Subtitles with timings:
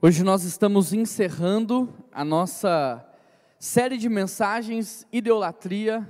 [0.00, 3.04] Hoje nós estamos encerrando a nossa
[3.58, 6.08] série de mensagens Idolatria,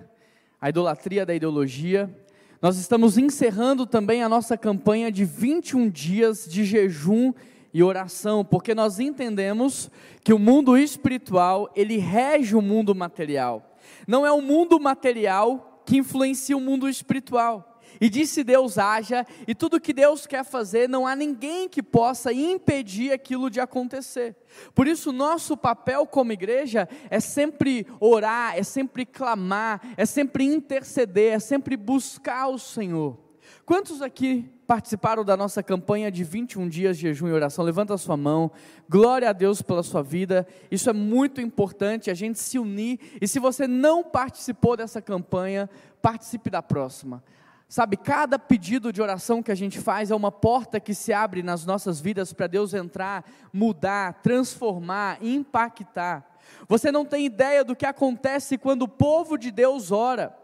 [0.60, 2.14] a idolatria da ideologia.
[2.60, 7.32] Nós estamos encerrando também a nossa campanha de 21 dias de jejum
[7.72, 9.90] e oração, porque nós entendemos
[10.22, 13.74] que o mundo espiritual, ele rege o mundo material.
[14.06, 17.77] Não é o mundo material que influencia o mundo espiritual.
[18.00, 22.32] E disse Deus haja, e tudo que Deus quer fazer, não há ninguém que possa
[22.32, 24.36] impedir aquilo de acontecer.
[24.74, 31.34] Por isso, nosso papel como igreja é sempre orar, é sempre clamar, é sempre interceder,
[31.34, 33.18] é sempre buscar o Senhor.
[33.64, 37.64] Quantos aqui participaram da nossa campanha de 21 dias de jejum e oração?
[37.64, 38.50] Levanta a sua mão.
[38.88, 40.46] Glória a Deus pela sua vida.
[40.70, 42.98] Isso é muito importante, a gente se unir.
[43.20, 45.68] E se você não participou dessa campanha,
[46.00, 47.22] participe da próxima.
[47.68, 51.42] Sabe, cada pedido de oração que a gente faz é uma porta que se abre
[51.42, 56.38] nas nossas vidas para Deus entrar, mudar, transformar, impactar.
[56.66, 60.34] Você não tem ideia do que acontece quando o povo de Deus ora.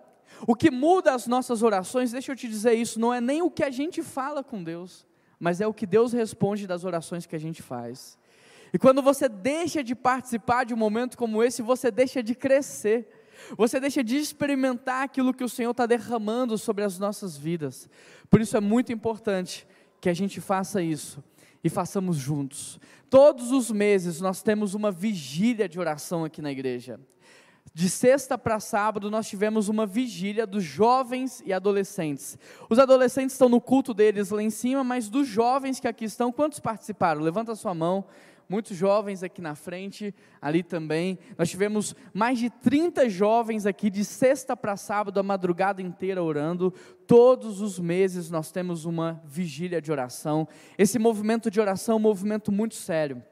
[0.46, 3.50] O que muda as nossas orações, deixa eu te dizer isso, não é nem o
[3.50, 5.06] que a gente fala com Deus,
[5.40, 8.18] mas é o que Deus responde das orações que a gente faz.
[8.70, 13.08] E quando você deixa de participar de um momento como esse, você deixa de crescer.
[13.56, 17.88] Você deixa de experimentar aquilo que o Senhor está derramando sobre as nossas vidas.
[18.30, 19.66] Por isso é muito importante
[20.00, 21.22] que a gente faça isso
[21.62, 22.78] e façamos juntos.
[23.08, 27.00] Todos os meses nós temos uma vigília de oração aqui na igreja.
[27.72, 32.38] De sexta para sábado nós tivemos uma vigília dos jovens e adolescentes.
[32.68, 36.30] Os adolescentes estão no culto deles lá em cima, mas dos jovens que aqui estão,
[36.30, 37.22] quantos participaram?
[37.22, 38.04] Levanta a sua mão
[38.48, 41.18] muitos jovens aqui na frente, ali também.
[41.36, 46.72] Nós tivemos mais de 30 jovens aqui de sexta para sábado, a madrugada inteira orando.
[47.06, 50.46] Todos os meses nós temos uma vigília de oração.
[50.78, 53.22] Esse movimento de oração é um movimento muito sério.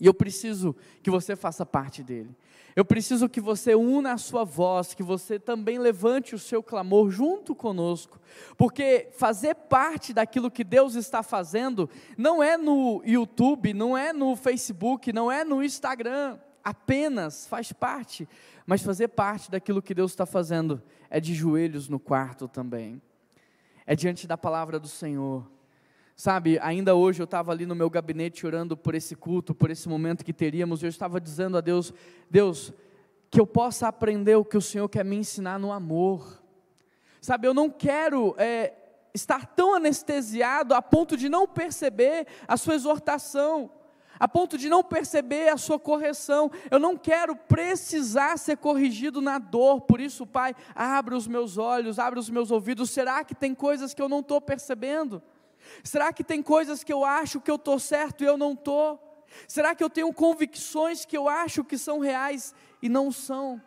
[0.00, 2.34] E eu preciso que você faça parte dele.
[2.76, 7.08] Eu preciso que você una a sua voz, que você também levante o seu clamor
[7.08, 8.20] junto conosco,
[8.56, 11.88] porque fazer parte daquilo que Deus está fazendo
[12.18, 18.28] não é no YouTube, não é no Facebook, não é no Instagram, apenas faz parte,
[18.66, 23.00] mas fazer parte daquilo que Deus está fazendo é de joelhos no quarto também,
[23.86, 25.48] é diante da palavra do Senhor,
[26.16, 29.88] Sabe, ainda hoje eu estava ali no meu gabinete orando por esse culto, por esse
[29.88, 31.92] momento que teríamos, e eu estava dizendo a Deus:
[32.30, 32.72] Deus,
[33.28, 36.40] que eu possa aprender o que o Senhor quer me ensinar no amor.
[37.20, 38.74] Sabe, eu não quero é,
[39.12, 43.70] estar tão anestesiado a ponto de não perceber a sua exortação,
[44.20, 46.48] a ponto de não perceber a sua correção.
[46.70, 49.80] Eu não quero precisar ser corrigido na dor.
[49.80, 52.90] Por isso, Pai, abre os meus olhos, abre os meus ouvidos.
[52.90, 55.20] Será que tem coisas que eu não estou percebendo?
[55.82, 59.00] Será que tem coisas que eu acho que eu estou certo e eu não estou?
[59.48, 63.60] Será que eu tenho convicções que eu acho que são reais e não são?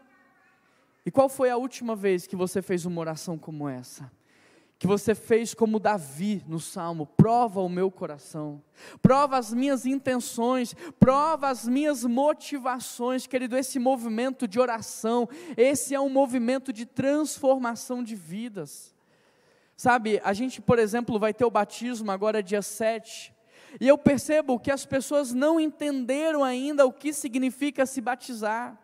[1.06, 4.12] E qual foi a última vez que você fez uma oração como essa?
[4.80, 8.62] Que você fez como Davi no salmo: prova o meu coração,
[9.02, 13.58] prova as minhas intenções, prova as minhas motivações, querido.
[13.58, 18.94] Esse movimento de oração, esse é um movimento de transformação de vidas.
[19.78, 23.32] Sabe, a gente, por exemplo, vai ter o batismo agora dia 7.
[23.80, 28.76] E eu percebo que as pessoas não entenderam ainda o que significa se batizar.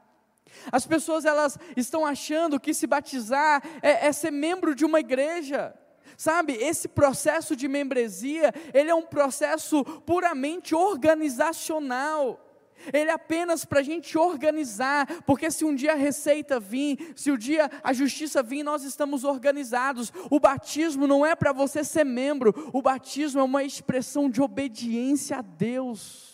[0.72, 5.74] As pessoas elas estão achando que se batizar é, é ser membro de uma igreja.
[6.16, 12.40] Sabe, esse processo de membresia, ele é um processo puramente organizacional
[12.92, 17.32] ele é apenas para a gente organizar, porque se um dia a receita vir, se
[17.32, 20.12] o um dia a justiça vir, nós estamos organizados.
[20.30, 25.38] O batismo não é para você ser membro, o batismo é uma expressão de obediência
[25.38, 26.34] a Deus.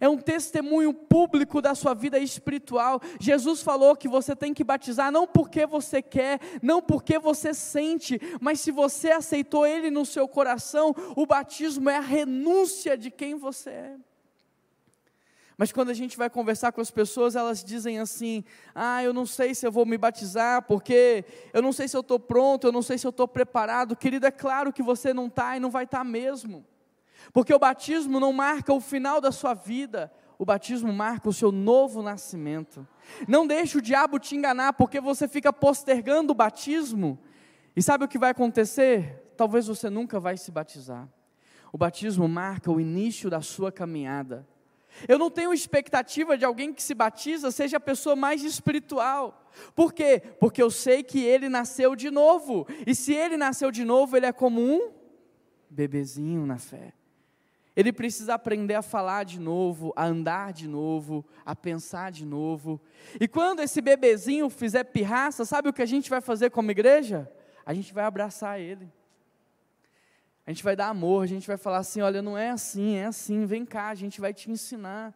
[0.00, 3.00] É um testemunho público da sua vida espiritual.
[3.18, 8.20] Jesus falou que você tem que batizar não porque você quer, não porque você sente,
[8.40, 13.34] mas se você aceitou Ele no seu coração, o batismo é a renúncia de quem
[13.34, 13.96] você é.
[15.58, 19.26] Mas quando a gente vai conversar com as pessoas, elas dizem assim: ah, eu não
[19.26, 22.72] sei se eu vou me batizar, porque eu não sei se eu estou pronto, eu
[22.72, 23.96] não sei se eu estou preparado.
[23.96, 26.64] Querido, é claro que você não está e não vai estar tá mesmo.
[27.32, 31.50] Porque o batismo não marca o final da sua vida, o batismo marca o seu
[31.50, 32.86] novo nascimento.
[33.26, 37.18] Não deixe o diabo te enganar, porque você fica postergando o batismo.
[37.74, 39.32] E sabe o que vai acontecer?
[39.36, 41.08] Talvez você nunca vai se batizar.
[41.72, 44.46] O batismo marca o início da sua caminhada.
[45.06, 49.50] Eu não tenho expectativa de alguém que se batiza seja a pessoa mais espiritual.
[49.74, 50.22] Por quê?
[50.40, 52.66] Porque eu sei que ele nasceu de novo.
[52.86, 54.92] E se ele nasceu de novo, ele é como um
[55.70, 56.94] bebezinho na fé.
[57.76, 62.80] ele precisa aprender a falar de novo, a andar de novo, a pensar de novo.
[63.20, 67.30] E quando esse bebezinho fizer pirraça, sabe o que a gente vai fazer como igreja?
[67.64, 68.90] A gente vai abraçar ele.
[70.48, 73.04] A gente vai dar amor, a gente vai falar assim: olha, não é assim, é
[73.04, 75.14] assim, vem cá, a gente vai te ensinar.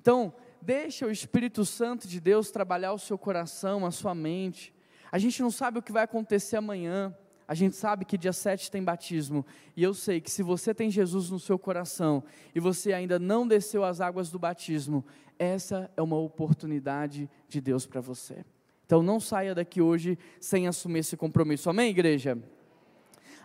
[0.00, 4.72] Então, deixa o Espírito Santo de Deus trabalhar o seu coração, a sua mente.
[5.10, 7.12] A gente não sabe o que vai acontecer amanhã.
[7.48, 9.44] A gente sabe que dia 7 tem batismo,
[9.76, 12.22] e eu sei que se você tem Jesus no seu coração
[12.54, 15.04] e você ainda não desceu as águas do batismo,
[15.36, 18.44] essa é uma oportunidade de Deus para você.
[18.86, 21.68] Então não saia daqui hoje sem assumir esse compromisso.
[21.68, 22.38] Amém, igreja?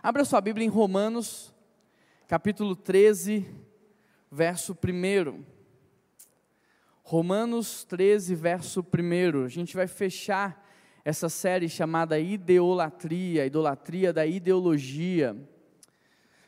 [0.00, 1.52] Abra sua Bíblia em Romanos,
[2.28, 3.44] capítulo 13,
[4.30, 5.42] verso 1.
[7.02, 9.44] Romanos 13, verso 1.
[9.44, 10.64] A gente vai fechar
[11.04, 15.36] essa série chamada Ideolatria, idolatria da ideologia.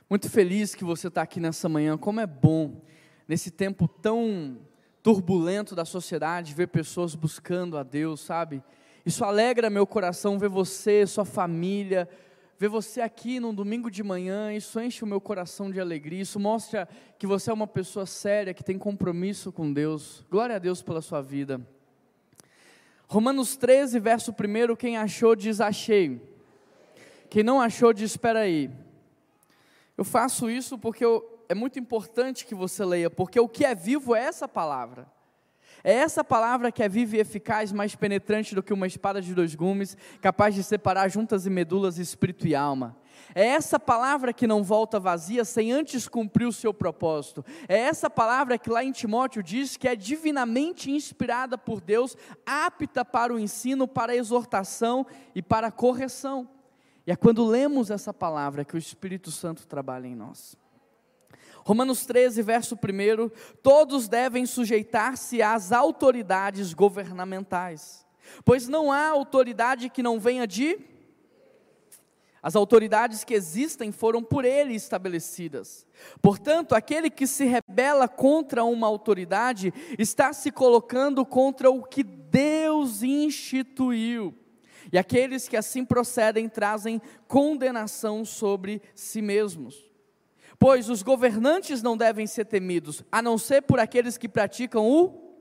[0.09, 1.99] Muito feliz que você está aqui nessa manhã.
[1.99, 2.81] Como é bom,
[3.27, 4.61] nesse tempo tão
[5.03, 8.63] turbulento da sociedade, ver pessoas buscando a Deus, sabe?
[9.05, 12.09] Isso alegra meu coração ver você, sua família,
[12.61, 16.39] ver você aqui num domingo de manhã, isso enche o meu coração de alegria, isso
[16.39, 16.87] mostra
[17.19, 20.27] que você é uma pessoa séria, que tem compromisso com Deus.
[20.31, 21.59] Glória a Deus pela sua vida.
[23.09, 26.21] Romanos 13, verso 1, quem achou diz achei.
[27.31, 28.71] Quem não achou diz espera aí.
[29.97, 33.75] Eu faço isso porque eu, é muito importante que você leia, porque o que é
[33.75, 35.11] vivo é essa palavra.
[35.83, 39.35] É essa palavra que é viva e eficaz, mais penetrante do que uma espada de
[39.35, 42.97] dois gumes, capaz de separar juntas e medulas, espírito e alma.
[43.35, 47.45] É essa palavra que não volta vazia sem antes cumprir o seu propósito.
[47.69, 53.05] É essa palavra que lá em Timóteo diz que é divinamente inspirada por Deus, apta
[53.05, 56.49] para o ensino, para a exortação e para a correção.
[57.07, 60.57] E é quando lemos essa palavra que o Espírito Santo trabalha em nós.
[61.65, 63.31] Romanos 13, verso 1:
[63.63, 68.07] todos devem sujeitar-se às autoridades governamentais,
[68.45, 70.79] pois não há autoridade que não venha de.
[72.43, 75.87] As autoridades que existem foram por ele estabelecidas.
[76.23, 83.03] Portanto, aquele que se rebela contra uma autoridade está se colocando contra o que Deus
[83.03, 84.35] instituiu.
[84.91, 89.90] E aqueles que assim procedem trazem condenação sobre si mesmos.
[90.61, 95.35] Pois os governantes não devem ser temidos, a não ser por aqueles que praticam o.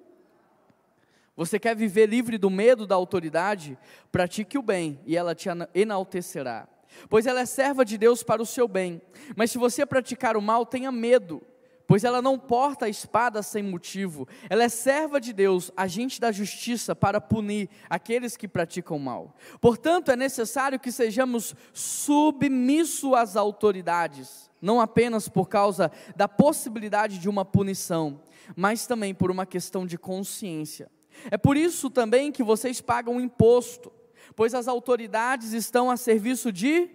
[1.36, 3.77] Você quer viver livre do medo da autoridade?
[4.13, 6.69] Pratique o bem e ela te enaltecerá.
[7.10, 9.01] Pois ela é serva de Deus para o seu bem.
[9.36, 11.42] Mas se você praticar o mal, tenha medo,
[11.86, 14.25] pois ela não porta a espada sem motivo.
[14.50, 19.36] Ela é serva de Deus, agente da justiça para punir aqueles que praticam mal.
[19.60, 27.29] Portanto, é necessário que sejamos submissos às autoridades não apenas por causa da possibilidade de
[27.29, 28.21] uma punição,
[28.56, 30.89] mas também por uma questão de consciência.
[31.29, 33.91] É por isso também que vocês pagam imposto,
[34.35, 36.89] pois as autoridades estão a serviço de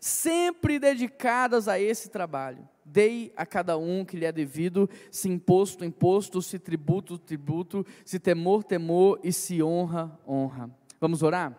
[0.00, 2.68] sempre dedicadas a esse trabalho.
[2.84, 8.18] Dei a cada um que lhe é devido, se imposto, imposto, se tributo, tributo, se
[8.18, 10.70] temor, temor e se honra, honra.
[11.00, 11.58] Vamos orar?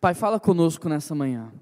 [0.00, 1.52] Pai, fala conosco nessa manhã.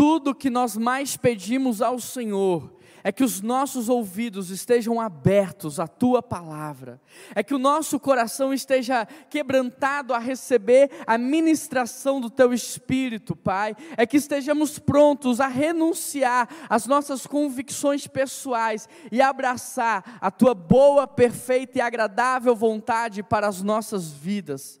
[0.00, 2.72] Tudo que nós mais pedimos ao Senhor
[3.04, 6.98] é que os nossos ouvidos estejam abertos à tua palavra,
[7.34, 13.76] é que o nosso coração esteja quebrantado a receber a ministração do teu espírito, Pai,
[13.94, 21.06] é que estejamos prontos a renunciar às nossas convicções pessoais e abraçar a tua boa,
[21.06, 24.79] perfeita e agradável vontade para as nossas vidas.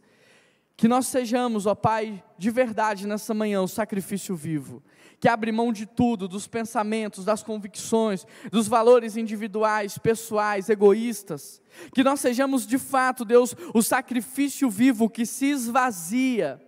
[0.80, 4.82] Que nós sejamos, ó Pai, de verdade nessa manhã, o sacrifício vivo
[5.20, 11.60] que abre mão de tudo, dos pensamentos, das convicções, dos valores individuais, pessoais, egoístas.
[11.94, 16.58] Que nós sejamos de fato, Deus, o sacrifício vivo que se esvazia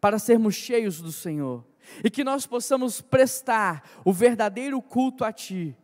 [0.00, 1.64] para sermos cheios do Senhor.
[2.02, 5.76] E que nós possamos prestar o verdadeiro culto a Ti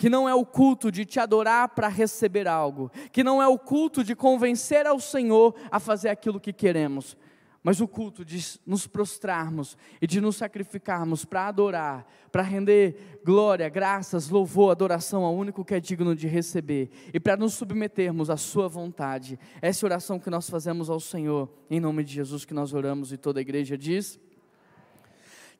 [0.00, 3.58] que não é o culto de te adorar para receber algo, que não é o
[3.58, 7.18] culto de convencer ao Senhor a fazer aquilo que queremos,
[7.62, 13.68] mas o culto de nos prostrarmos e de nos sacrificarmos para adorar, para render glória,
[13.68, 18.38] graças, louvor, adoração ao único que é digno de receber e para nos submetermos à
[18.38, 19.38] Sua vontade.
[19.60, 23.18] Essa oração que nós fazemos ao Senhor, em nome de Jesus que nós oramos e
[23.18, 24.18] toda a igreja diz.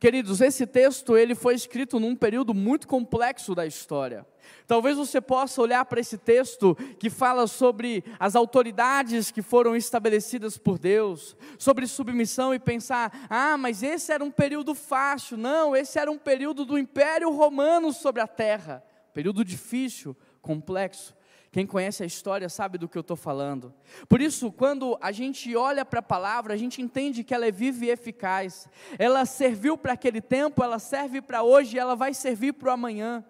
[0.01, 4.27] Queridos, esse texto ele foi escrito num período muito complexo da história.
[4.67, 10.57] Talvez você possa olhar para esse texto que fala sobre as autoridades que foram estabelecidas
[10.57, 15.37] por Deus, sobre submissão e pensar: ah, mas esse era um período fácil.
[15.37, 18.83] Não, esse era um período do Império Romano sobre a terra.
[19.13, 21.15] Período difícil, complexo.
[21.53, 23.75] Quem conhece a história sabe do que eu estou falando.
[24.09, 27.51] Por isso, quando a gente olha para a palavra, a gente entende que ela é
[27.51, 28.69] viva e eficaz.
[28.97, 33.25] Ela serviu para aquele tempo, ela serve para hoje ela vai servir para o amanhã.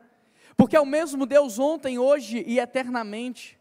[0.54, 3.58] Porque é o mesmo Deus ontem, hoje e eternamente.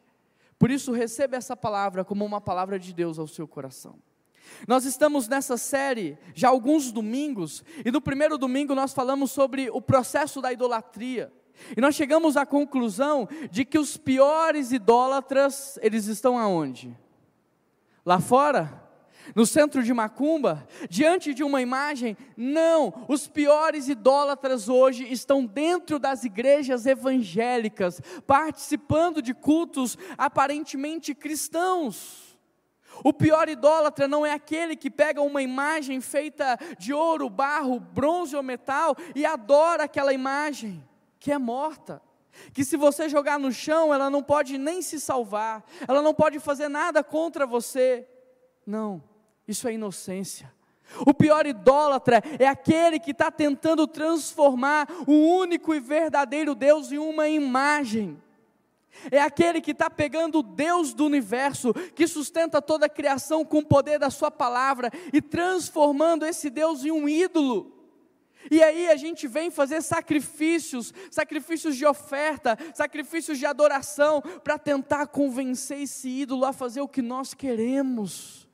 [0.57, 3.97] Por isso, receba essa palavra como uma palavra de Deus ao seu coração.
[4.67, 9.81] Nós estamos nessa série já alguns domingos, e no primeiro domingo nós falamos sobre o
[9.81, 11.31] processo da idolatria.
[11.75, 16.97] E nós chegamos à conclusão de que os piores idólatras, eles estão aonde?
[18.05, 18.87] Lá fora?
[19.35, 20.67] No centro de Macumba?
[20.89, 22.17] Diante de uma imagem?
[22.35, 32.37] Não, os piores idólatras hoje estão dentro das igrejas evangélicas, participando de cultos aparentemente cristãos.
[33.03, 38.35] O pior idólatra não é aquele que pega uma imagem feita de ouro, barro, bronze
[38.35, 40.83] ou metal e adora aquela imagem
[41.19, 42.01] que é morta,
[42.53, 46.39] que se você jogar no chão, ela não pode nem se salvar, ela não pode
[46.39, 48.07] fazer nada contra você.
[48.65, 49.03] Não,
[49.47, 50.51] isso é inocência.
[51.05, 56.97] O pior idólatra é aquele que está tentando transformar o único e verdadeiro Deus em
[56.97, 58.21] uma imagem.
[59.11, 63.59] É aquele que está pegando o Deus do universo, que sustenta toda a criação com
[63.59, 67.78] o poder da Sua palavra, e transformando esse Deus em um ídolo.
[68.49, 75.07] E aí a gente vem fazer sacrifícios, sacrifícios de oferta, sacrifícios de adoração, para tentar
[75.07, 78.47] convencer esse ídolo a fazer o que nós queremos.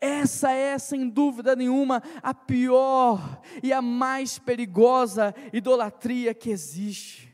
[0.00, 7.27] Essa é, sem dúvida nenhuma, a pior e a mais perigosa idolatria que existe.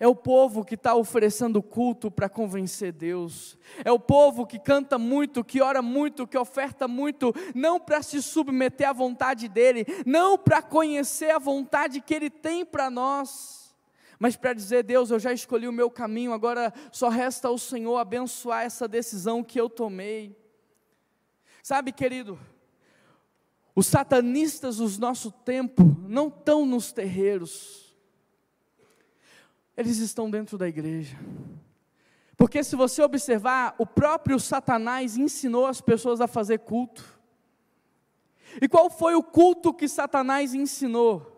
[0.00, 3.58] É o povo que está oferecendo culto para convencer Deus.
[3.84, 8.22] É o povo que canta muito, que ora muito, que oferta muito, não para se
[8.22, 13.74] submeter à vontade dEle, não para conhecer a vontade que Ele tem para nós,
[14.20, 17.96] mas para dizer: Deus, eu já escolhi o meu caminho, agora só resta ao Senhor
[17.98, 20.36] abençoar essa decisão que eu tomei.
[21.60, 22.38] Sabe, querido,
[23.74, 27.87] os satanistas do nosso tempo não estão nos terreiros,
[29.78, 31.16] eles estão dentro da igreja.
[32.36, 37.04] Porque se você observar, o próprio Satanás ensinou as pessoas a fazer culto.
[38.60, 41.32] E qual foi o culto que Satanás ensinou?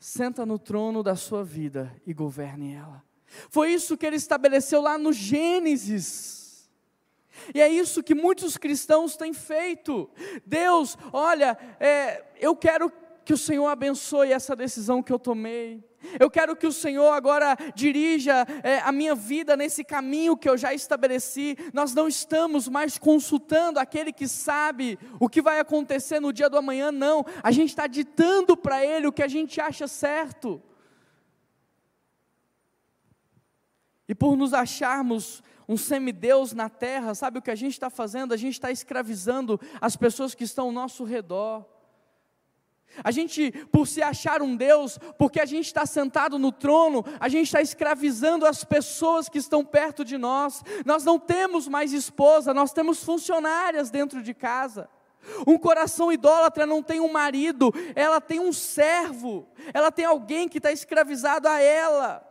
[0.00, 3.04] Senta no trono da sua vida e governe ela.
[3.48, 6.68] Foi isso que ele estabeleceu lá no Gênesis.
[7.54, 10.10] E é isso que muitos cristãos têm feito.
[10.44, 12.92] Deus, olha, é, eu quero
[13.24, 15.87] que o Senhor abençoe essa decisão que eu tomei.
[16.18, 20.56] Eu quero que o Senhor agora dirija é, a minha vida nesse caminho que eu
[20.56, 21.56] já estabeleci.
[21.72, 26.56] Nós não estamos mais consultando aquele que sabe o que vai acontecer no dia do
[26.56, 27.24] amanhã, não.
[27.42, 30.62] A gente está ditando para Ele o que a gente acha certo.
[34.08, 38.32] E por nos acharmos um semideus na terra, sabe o que a gente está fazendo?
[38.32, 41.66] A gente está escravizando as pessoas que estão ao nosso redor.
[43.04, 47.28] A gente, por se achar um Deus, porque a gente está sentado no trono, a
[47.28, 50.62] gente está escravizando as pessoas que estão perto de nós.
[50.84, 54.88] Nós não temos mais esposa, nós temos funcionárias dentro de casa.
[55.46, 60.58] Um coração idólatra não tem um marido, ela tem um servo, ela tem alguém que
[60.58, 62.24] está escravizado a ela.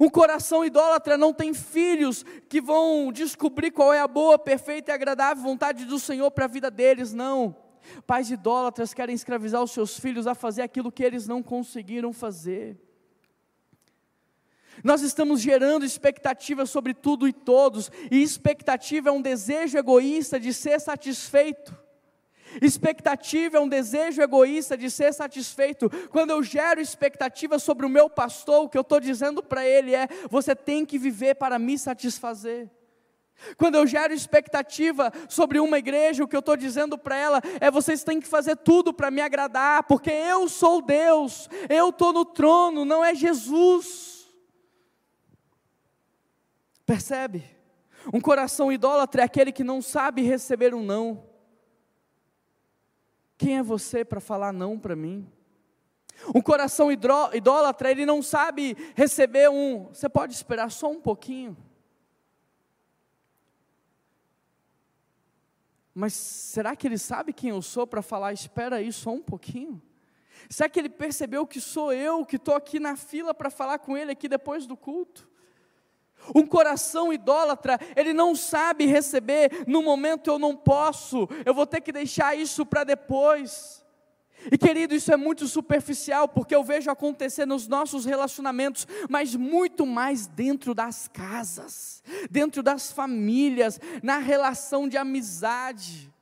[0.00, 4.94] Um coração idólatra não tem filhos que vão descobrir qual é a boa, perfeita e
[4.94, 7.67] agradável vontade do Senhor para a vida deles, não.
[8.06, 12.76] Pais idólatras querem escravizar os seus filhos a fazer aquilo que eles não conseguiram fazer.
[14.82, 20.54] Nós estamos gerando expectativa sobre tudo e todos, e expectativa é um desejo egoísta de
[20.54, 21.76] ser satisfeito.
[22.62, 25.90] Expectativa é um desejo egoísta de ser satisfeito.
[26.10, 29.94] Quando eu gero expectativa sobre o meu pastor, o que eu estou dizendo para ele
[29.94, 32.70] é: você tem que viver para me satisfazer.
[33.56, 37.70] Quando eu gero expectativa sobre uma igreja, o que eu estou dizendo para ela é:
[37.70, 42.24] vocês têm que fazer tudo para me agradar, porque eu sou Deus, eu estou no
[42.24, 44.28] trono, não é Jesus.
[46.84, 47.44] Percebe?
[48.12, 51.24] Um coração idólatra é aquele que não sabe receber um não.
[53.36, 55.30] Quem é você para falar não para mim?
[56.34, 59.84] Um coração idólatra, ele não sabe receber um.
[59.86, 61.56] Você pode esperar só um pouquinho.
[65.98, 69.82] Mas será que ele sabe quem eu sou para falar, espera aí só um pouquinho?
[70.48, 73.96] Será que ele percebeu que sou eu que estou aqui na fila para falar com
[73.96, 75.28] ele aqui depois do culto?
[76.32, 81.80] Um coração idólatra, ele não sabe receber, no momento eu não posso, eu vou ter
[81.80, 83.84] que deixar isso para depois.
[84.50, 89.84] E querido, isso é muito superficial, porque eu vejo acontecer nos nossos relacionamentos, mas muito
[89.84, 96.12] mais dentro das casas, dentro das famílias, na relação de amizade.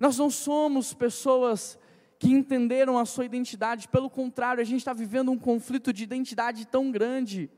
[0.00, 1.78] Nós não somos pessoas
[2.18, 6.66] que entenderam a sua identidade, pelo contrário, a gente está vivendo um conflito de identidade
[6.66, 7.50] tão grande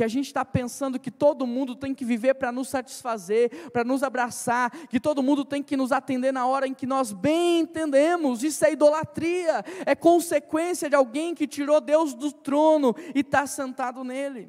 [0.00, 3.84] que a gente está pensando que todo mundo tem que viver para nos satisfazer, para
[3.84, 7.60] nos abraçar, que todo mundo tem que nos atender na hora em que nós bem
[7.60, 8.42] entendemos.
[8.42, 14.02] Isso é idolatria, é consequência de alguém que tirou Deus do trono e está sentado
[14.02, 14.48] nele.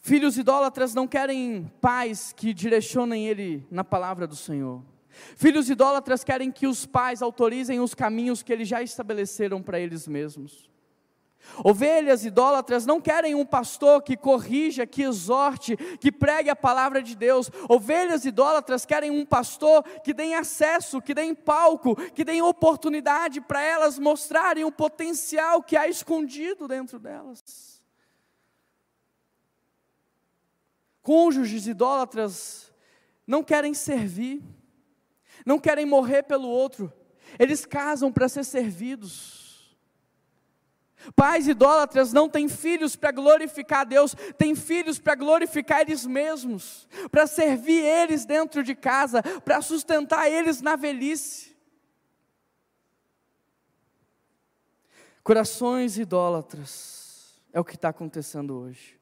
[0.00, 4.82] Filhos idólatras não querem pais que direcionem ele na palavra do Senhor.
[5.36, 10.08] Filhos idólatras querem que os pais autorizem os caminhos que eles já estabeleceram para eles
[10.08, 10.71] mesmos.
[11.64, 17.14] Ovelhas idólatras não querem um pastor que corrija, que exorte, que pregue a palavra de
[17.14, 17.50] Deus.
[17.68, 23.62] Ovelhas idólatras querem um pastor que dê acesso, que dê palco, que dê oportunidade para
[23.62, 27.82] elas mostrarem o potencial que há escondido dentro delas.
[31.02, 32.72] Cônjuges idólatras
[33.26, 34.42] não querem servir,
[35.44, 36.92] não querem morrer pelo outro,
[37.38, 39.41] eles casam para ser servidos.
[41.16, 47.26] Pais idólatras não têm filhos para glorificar Deus, têm filhos para glorificar eles mesmos, para
[47.26, 51.56] servir eles dentro de casa, para sustentar eles na velhice.
[55.22, 59.01] Corações idólatras, é o que está acontecendo hoje.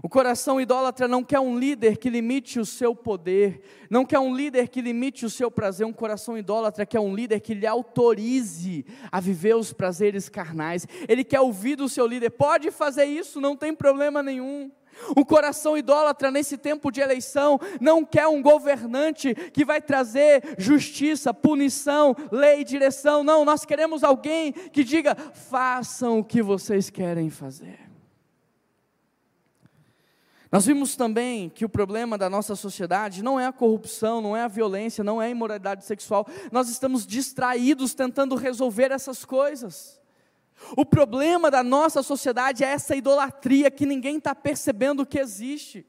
[0.00, 4.34] O coração idólatra não quer um líder que limite o seu poder, não quer um
[4.34, 5.84] líder que limite o seu prazer.
[5.84, 10.86] Um coração idólatra quer um líder que lhe autorize a viver os prazeres carnais.
[11.08, 14.70] Ele quer ouvir do seu líder: pode fazer isso, não tem problema nenhum.
[15.16, 21.32] O coração idólatra nesse tempo de eleição não quer um governante que vai trazer justiça,
[21.34, 23.22] punição, lei, direção.
[23.24, 27.87] Não, nós queremos alguém que diga: façam o que vocês querem fazer.
[30.50, 34.42] Nós vimos também que o problema da nossa sociedade não é a corrupção, não é
[34.42, 36.26] a violência, não é a imoralidade sexual.
[36.50, 40.00] Nós estamos distraídos tentando resolver essas coisas.
[40.76, 45.86] O problema da nossa sociedade é essa idolatria que ninguém está percebendo que existe.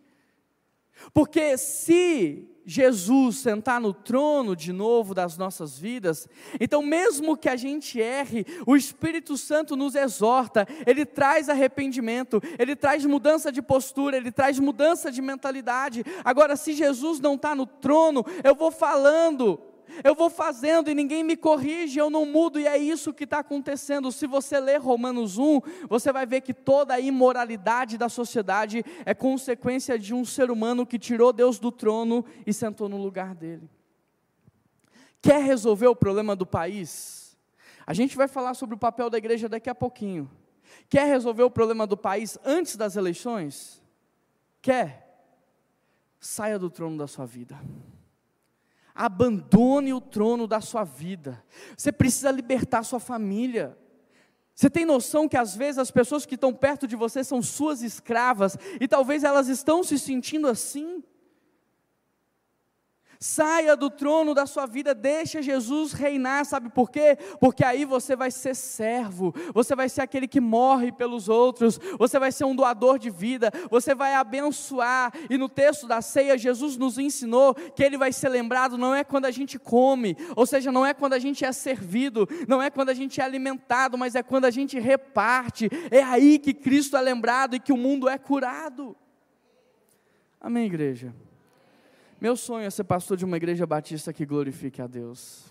[1.13, 6.27] Porque se Jesus sentar no trono de novo das nossas vidas,
[6.59, 12.75] então, mesmo que a gente erre, o Espírito Santo nos exorta, ele traz arrependimento, ele
[12.75, 16.03] traz mudança de postura, ele traz mudança de mentalidade.
[16.23, 19.59] Agora, se Jesus não está no trono, eu vou falando,
[20.03, 23.39] eu vou fazendo e ninguém me corrige, eu não mudo, e é isso que está
[23.39, 24.11] acontecendo.
[24.11, 29.13] Se você ler Romanos 1, você vai ver que toda a imoralidade da sociedade é
[29.13, 33.69] consequência de um ser humano que tirou Deus do trono e sentou no lugar dele.
[35.21, 37.37] Quer resolver o problema do país?
[37.85, 40.29] A gente vai falar sobre o papel da igreja daqui a pouquinho.
[40.87, 43.81] Quer resolver o problema do país antes das eleições?
[44.61, 45.07] Quer?
[46.19, 47.59] Saia do trono da sua vida
[48.99, 51.41] abandone o trono da sua vida.
[51.77, 53.77] Você precisa libertar sua família.
[54.53, 57.81] Você tem noção que às vezes as pessoas que estão perto de você são suas
[57.81, 61.01] escravas e talvez elas estão se sentindo assim?
[63.21, 67.17] Saia do trono da sua vida, deixa Jesus reinar, sabe por quê?
[67.37, 72.17] Porque aí você vai ser servo, você vai ser aquele que morre pelos outros, você
[72.17, 75.11] vai ser um doador de vida, você vai abençoar.
[75.29, 79.03] E no texto da ceia, Jesus nos ensinou que ele vai ser lembrado não é
[79.03, 82.69] quando a gente come, ou seja, não é quando a gente é servido, não é
[82.69, 85.69] quando a gente é alimentado, mas é quando a gente reparte.
[85.91, 88.95] É aí que Cristo é lembrado e que o mundo é curado.
[90.39, 91.13] Amém, igreja?
[92.21, 95.45] Meu sonho é ser pastor de uma igreja batista que glorifique a Deus.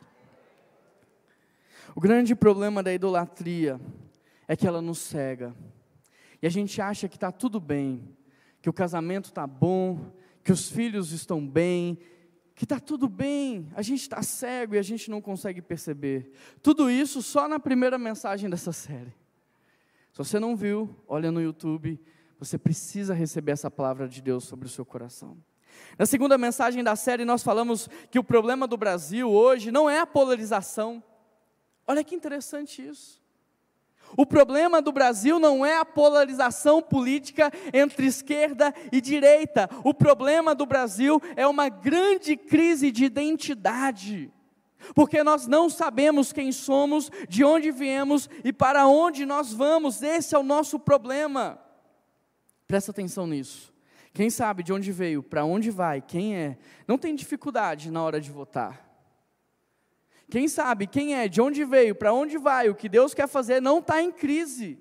[1.94, 3.81] O grande problema da idolatria
[4.46, 5.57] é que ela nos cega.
[6.42, 8.14] E a gente acha que está tudo bem,
[8.61, 10.12] que o casamento está bom,
[10.44, 11.98] que os filhos estão bem,
[12.54, 16.33] que está tudo bem, a gente está cego e a gente não consegue perceber.
[16.61, 19.14] Tudo isso só na primeira mensagem dessa série.
[20.12, 21.98] Se você não viu, olha no YouTube,
[22.38, 25.38] você precisa receber essa palavra de Deus sobre o seu coração.
[25.98, 30.00] Na segunda mensagem da série, nós falamos que o problema do Brasil hoje não é
[30.00, 31.02] a polarização.
[31.86, 33.18] Olha que interessante isso.
[34.16, 39.68] O problema do Brasil não é a polarização política entre esquerda e direita.
[39.84, 44.32] O problema do Brasil é uma grande crise de identidade.
[44.94, 50.02] Porque nós não sabemos quem somos, de onde viemos e para onde nós vamos.
[50.02, 51.58] Esse é o nosso problema.
[52.66, 53.72] Presta atenção nisso.
[54.12, 58.21] Quem sabe de onde veio, para onde vai, quem é, não tem dificuldade na hora
[58.21, 58.87] de votar.
[60.31, 63.62] Quem sabe quem é, de onde veio, para onde vai, o que Deus quer fazer,
[63.62, 64.79] não está em crise.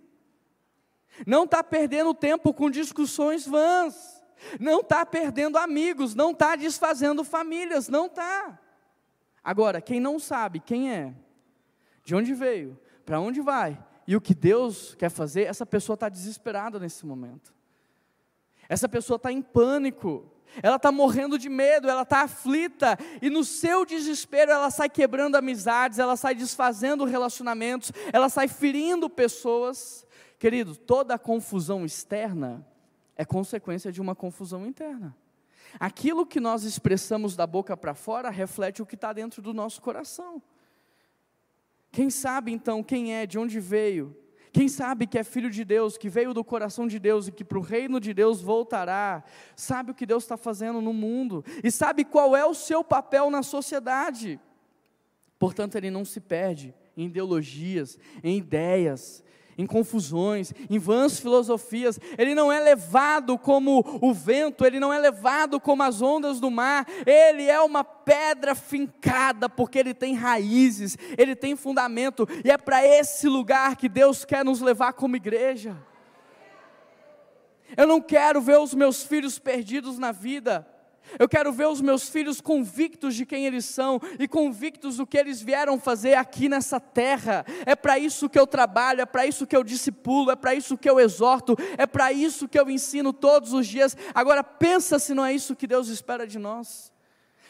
[1.26, 4.22] Não está perdendo tempo com discussões vãs.
[4.60, 8.60] Não está perdendo amigos, não está desfazendo famílias, não está.
[9.44, 11.14] Agora, quem não sabe quem é,
[12.04, 16.08] de onde veio, para onde vai e o que Deus quer fazer, essa pessoa está
[16.08, 17.54] desesperada nesse momento.
[18.70, 23.44] Essa pessoa está em pânico ela está morrendo de medo, ela está aflita, e no
[23.44, 30.06] seu desespero ela sai quebrando amizades, ela sai desfazendo relacionamentos, ela sai ferindo pessoas.
[30.40, 32.66] Querido, toda confusão externa
[33.16, 35.16] é consequência de uma confusão interna.
[35.80, 39.82] Aquilo que nós expressamos da boca para fora reflete o que está dentro do nosso
[39.82, 40.42] coração.
[41.92, 44.16] Quem sabe então quem é, de onde veio,
[44.52, 47.44] quem sabe que é filho de Deus, que veio do coração de Deus e que
[47.44, 49.24] para o reino de Deus voltará,
[49.56, 53.30] sabe o que Deus está fazendo no mundo e sabe qual é o seu papel
[53.30, 54.40] na sociedade.
[55.38, 59.24] Portanto, ele não se perde em ideologias, em ideias,
[59.58, 62.00] em confusões, em vãs filosofias.
[62.18, 66.52] Ele não é levado como o vento, ele não é levado como as ondas do
[66.52, 66.86] mar.
[67.06, 72.86] Ele é uma pedra fincada, porque ele tem raízes, ele tem fundamento, e é para
[72.86, 75.76] esse lugar que Deus quer nos levar como igreja.
[77.76, 80.66] Eu não quero ver os meus filhos perdidos na vida.
[81.20, 85.18] Eu quero ver os meus filhos convictos de quem eles são e convictos do que
[85.18, 87.46] eles vieram fazer aqui nessa terra.
[87.66, 90.78] É para isso que eu trabalho, é para isso que eu discipulo, é para isso
[90.78, 93.96] que eu exorto, é para isso que eu ensino todos os dias.
[94.14, 96.92] Agora pensa se não é isso que Deus espera de nós.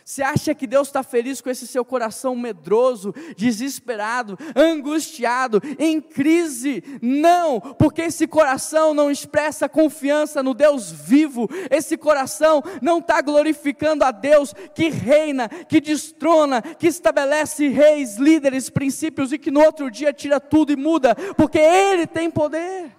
[0.07, 6.81] Você acha que Deus está feliz com esse seu coração medroso, desesperado, angustiado, em crise?
[7.01, 14.05] Não, porque esse coração não expressa confiança no Deus vivo, esse coração não está glorificando
[14.05, 19.91] a Deus que reina, que destrona, que estabelece reis, líderes, princípios e que no outro
[19.91, 22.95] dia tira tudo e muda, porque Ele tem poder.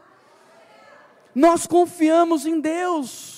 [1.35, 3.38] Nós confiamos em Deus.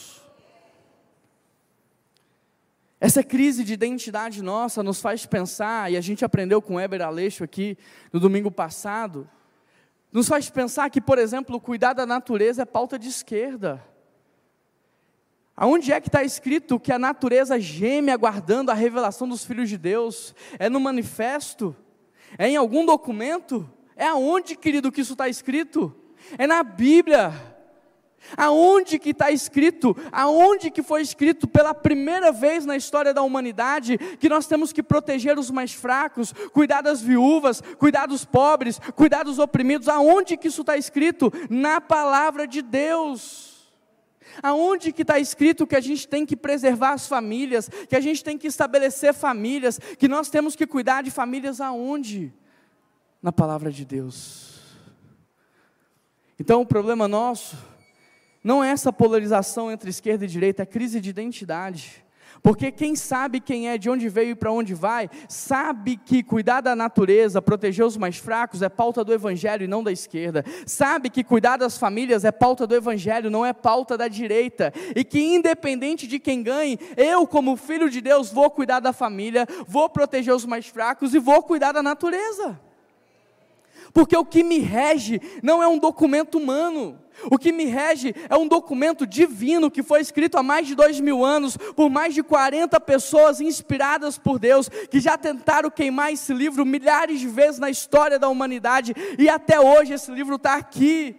[3.00, 7.42] Essa crise de identidade nossa nos faz pensar, e a gente aprendeu com Weber Aleixo
[7.42, 7.78] aqui
[8.12, 9.26] no domingo passado,
[10.12, 13.82] nos faz pensar que, por exemplo, cuidar da natureza é pauta de esquerda.
[15.56, 19.78] Aonde é que está escrito que a natureza geme aguardando a revelação dos filhos de
[19.78, 20.34] Deus?
[20.58, 21.74] É no manifesto?
[22.36, 23.70] É em algum documento?
[23.96, 25.94] É aonde, querido, que isso está escrito?
[26.36, 27.32] É na Bíblia.
[28.36, 33.98] Aonde que está escrito, aonde que foi escrito pela primeira vez na história da humanidade
[34.18, 39.24] que nós temos que proteger os mais fracos, cuidar das viúvas, cuidar dos pobres, cuidar
[39.24, 41.32] dos oprimidos, aonde que isso está escrito?
[41.48, 43.50] Na palavra de Deus.
[44.42, 48.22] Aonde que está escrito que a gente tem que preservar as famílias, que a gente
[48.22, 52.32] tem que estabelecer famílias, que nós temos que cuidar de famílias aonde?
[53.20, 54.60] Na palavra de Deus.
[56.38, 57.56] Então o problema nosso
[58.42, 62.04] não é essa polarização entre esquerda e direita, é crise de identidade.
[62.42, 66.60] Porque quem sabe quem é, de onde veio e para onde vai, sabe que cuidar
[66.60, 70.44] da natureza, proteger os mais fracos é pauta do evangelho e não da esquerda.
[70.64, 74.72] Sabe que cuidar das famílias é pauta do evangelho, não é pauta da direita.
[74.96, 79.46] E que independente de quem ganhe, eu como filho de Deus vou cuidar da família,
[79.66, 82.58] vou proteger os mais fracos e vou cuidar da natureza.
[83.92, 86.98] Porque o que me rege não é um documento humano.
[87.30, 91.00] O que me rege é um documento divino que foi escrito há mais de dois
[91.00, 96.32] mil anos por mais de 40 pessoas inspiradas por Deus, que já tentaram queimar esse
[96.32, 101.16] livro milhares de vezes na história da humanidade e até hoje esse livro está aqui.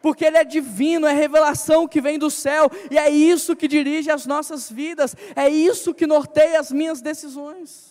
[0.00, 4.10] Porque ele é divino, é revelação que vem do céu, e é isso que dirige
[4.10, 7.89] as nossas vidas, é isso que norteia as minhas decisões.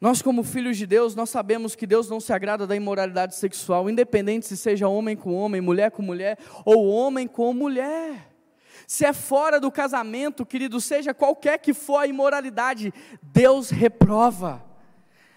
[0.00, 3.90] Nós, como filhos de Deus, nós sabemos que Deus não se agrada da imoralidade sexual,
[3.90, 8.34] independente se seja homem com homem, mulher com mulher, ou homem com mulher.
[8.86, 14.64] Se é fora do casamento, querido, seja qualquer que for a imoralidade, Deus reprova.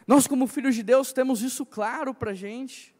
[0.07, 2.92] Nós, como filhos de Deus, temos isso claro para a gente.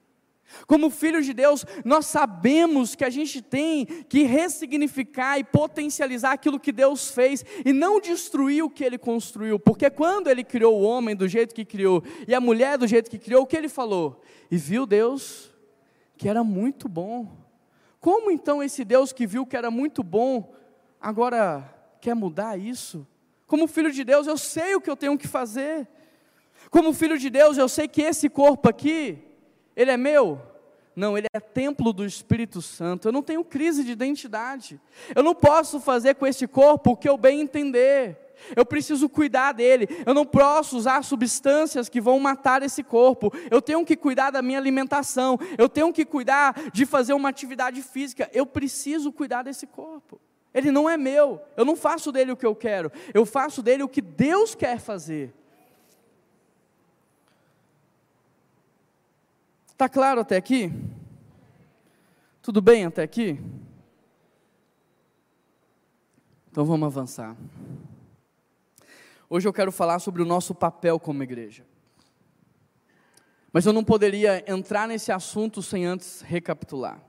[0.67, 6.59] Como filhos de Deus, nós sabemos que a gente tem que ressignificar e potencializar aquilo
[6.59, 10.83] que Deus fez e não destruir o que Ele construiu, porque quando Ele criou o
[10.83, 13.69] homem do jeito que criou e a mulher do jeito que criou, o que Ele
[13.69, 14.21] falou?
[14.49, 15.51] E viu Deus
[16.17, 17.27] que era muito bom.
[17.99, 20.53] Como então esse Deus que viu que era muito bom,
[20.99, 23.07] agora quer mudar isso?
[23.47, 25.87] Como filho de Deus, eu sei o que eu tenho que fazer.
[26.69, 29.19] Como filho de Deus, eu sei que esse corpo aqui,
[29.75, 30.41] ele é meu?
[30.95, 33.07] Não, ele é templo do Espírito Santo.
[33.07, 34.79] Eu não tenho crise de identidade.
[35.15, 38.17] Eu não posso fazer com esse corpo o que eu bem entender.
[38.55, 39.87] Eu preciso cuidar dele.
[40.05, 43.33] Eu não posso usar substâncias que vão matar esse corpo.
[43.49, 45.39] Eu tenho que cuidar da minha alimentação.
[45.57, 48.29] Eu tenho que cuidar de fazer uma atividade física.
[48.33, 50.19] Eu preciso cuidar desse corpo.
[50.53, 51.41] Ele não é meu.
[51.57, 52.91] Eu não faço dele o que eu quero.
[53.13, 55.33] Eu faço dele o que Deus quer fazer.
[59.83, 60.71] Está claro até aqui?
[62.41, 63.37] Tudo bem até aqui?
[66.49, 67.35] Então vamos avançar.
[69.29, 71.65] Hoje eu quero falar sobre o nosso papel como igreja.
[73.51, 77.03] Mas eu não poderia entrar nesse assunto sem antes recapitular.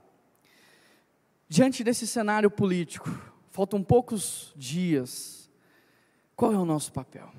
[1.48, 3.08] Diante desse cenário político,
[3.52, 5.48] faltam poucos dias.
[6.34, 7.30] Qual é o nosso papel?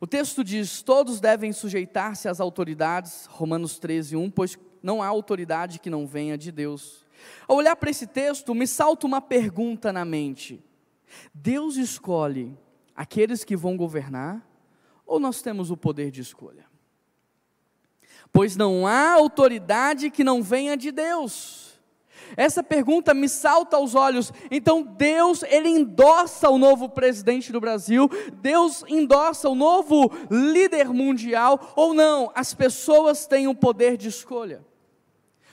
[0.00, 5.78] O texto diz: Todos devem sujeitar-se às autoridades, Romanos 13, 1, pois não há autoridade
[5.78, 7.06] que não venha de Deus.
[7.48, 10.62] Ao olhar para esse texto, me salta uma pergunta na mente:
[11.32, 12.56] Deus escolhe
[12.94, 14.46] aqueles que vão governar
[15.06, 16.66] ou nós temos o poder de escolha?
[18.32, 21.65] Pois não há autoridade que não venha de Deus.
[22.36, 24.32] Essa pergunta me salta aos olhos.
[24.50, 31.72] Então Deus, ele endossa o novo presidente do Brasil, Deus endossa o novo líder mundial
[31.76, 32.30] ou não?
[32.34, 34.64] As pessoas têm o poder de escolha.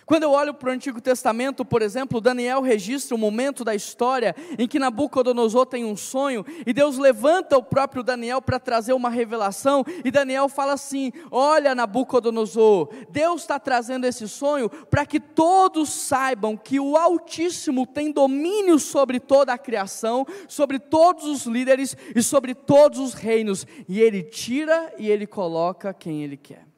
[0.05, 3.73] Quando eu olho para o Antigo Testamento, por exemplo, Daniel registra o um momento da
[3.73, 8.93] história em que Nabucodonosor tem um sonho e Deus levanta o próprio Daniel para trazer
[8.93, 15.19] uma revelação e Daniel fala assim: Olha, Nabucodonosor, Deus está trazendo esse sonho para que
[15.19, 21.95] todos saibam que o Altíssimo tem domínio sobre toda a criação, sobre todos os líderes
[22.15, 26.72] e sobre todos os reinos, e ele tira e ele coloca quem ele quer.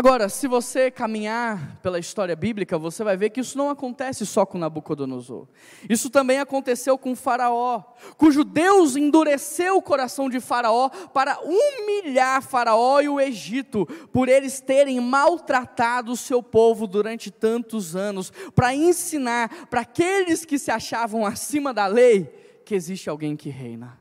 [0.00, 4.46] Agora, se você caminhar pela história bíblica, você vai ver que isso não acontece só
[4.46, 5.46] com Nabucodonosor.
[5.90, 7.82] Isso também aconteceu com Faraó,
[8.16, 14.58] cujo Deus endureceu o coração de Faraó para humilhar Faraó e o Egito, por eles
[14.58, 21.26] terem maltratado o seu povo durante tantos anos, para ensinar para aqueles que se achavam
[21.26, 22.24] acima da lei
[22.64, 24.00] que existe alguém que reina.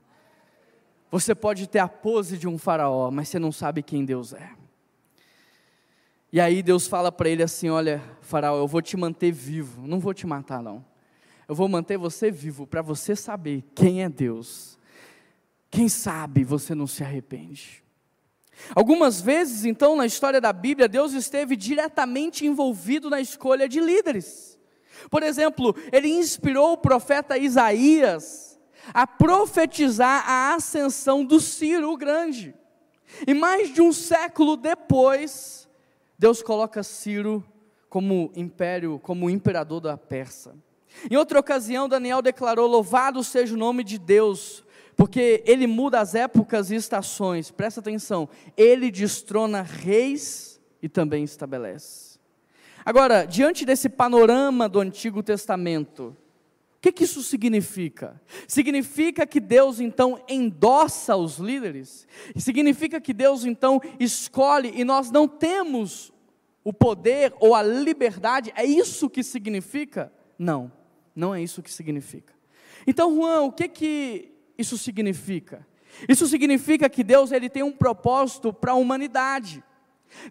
[1.12, 4.59] Você pode ter a pose de um Faraó, mas você não sabe quem Deus é.
[6.32, 10.00] E aí Deus fala para ele assim: Olha, Faraó, eu vou te manter vivo, não
[10.00, 10.86] vou te matar, não.
[11.48, 14.78] Eu vou manter você vivo para você saber quem é Deus.
[15.72, 17.84] Quem sabe você não se arrepende.
[18.76, 24.60] Algumas vezes, então, na história da Bíblia, Deus esteve diretamente envolvido na escolha de líderes.
[25.10, 28.60] Por exemplo, ele inspirou o profeta Isaías
[28.94, 32.54] a profetizar a ascensão do Ciro o Grande.
[33.26, 35.69] E mais de um século depois,
[36.20, 37.42] Deus coloca Ciro
[37.88, 40.54] como império, como imperador da Persa.
[41.10, 44.66] Em outra ocasião, Daniel declarou: Louvado seja o nome de Deus,
[44.98, 47.52] porque ele muda as épocas e estações.
[47.52, 48.28] Presta atenção,
[48.58, 52.20] ele destrona reis e também estabelece.
[52.84, 56.18] Agora, diante desse panorama do Antigo Testamento,
[56.80, 58.22] o que, que, isso significa?
[58.48, 62.08] Significa que Deus então endossa os líderes?
[62.38, 66.14] Significa que Deus então escolhe e nós não temos
[66.64, 68.54] o poder ou a liberdade?
[68.56, 70.10] É isso que significa?
[70.38, 70.72] Não,
[71.14, 72.34] não é isso que significa.
[72.88, 75.68] Então, Juan, o que que isso significa?
[76.08, 79.62] Isso significa que Deus ele tem um propósito para a humanidade.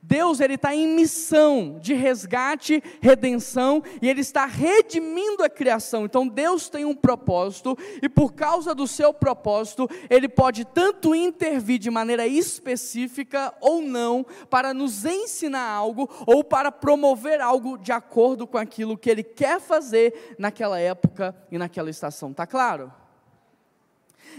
[0.02, 6.04] Deus ele está em missão de resgate, redenção e ele está redimindo a criação.
[6.04, 11.78] Então Deus tem um propósito e por causa do seu propósito ele pode tanto intervir
[11.78, 18.46] de maneira específica ou não para nos ensinar algo ou para promover algo de acordo
[18.46, 22.32] com aquilo que ele quer fazer naquela época e naquela estação.
[22.32, 22.92] Tá claro?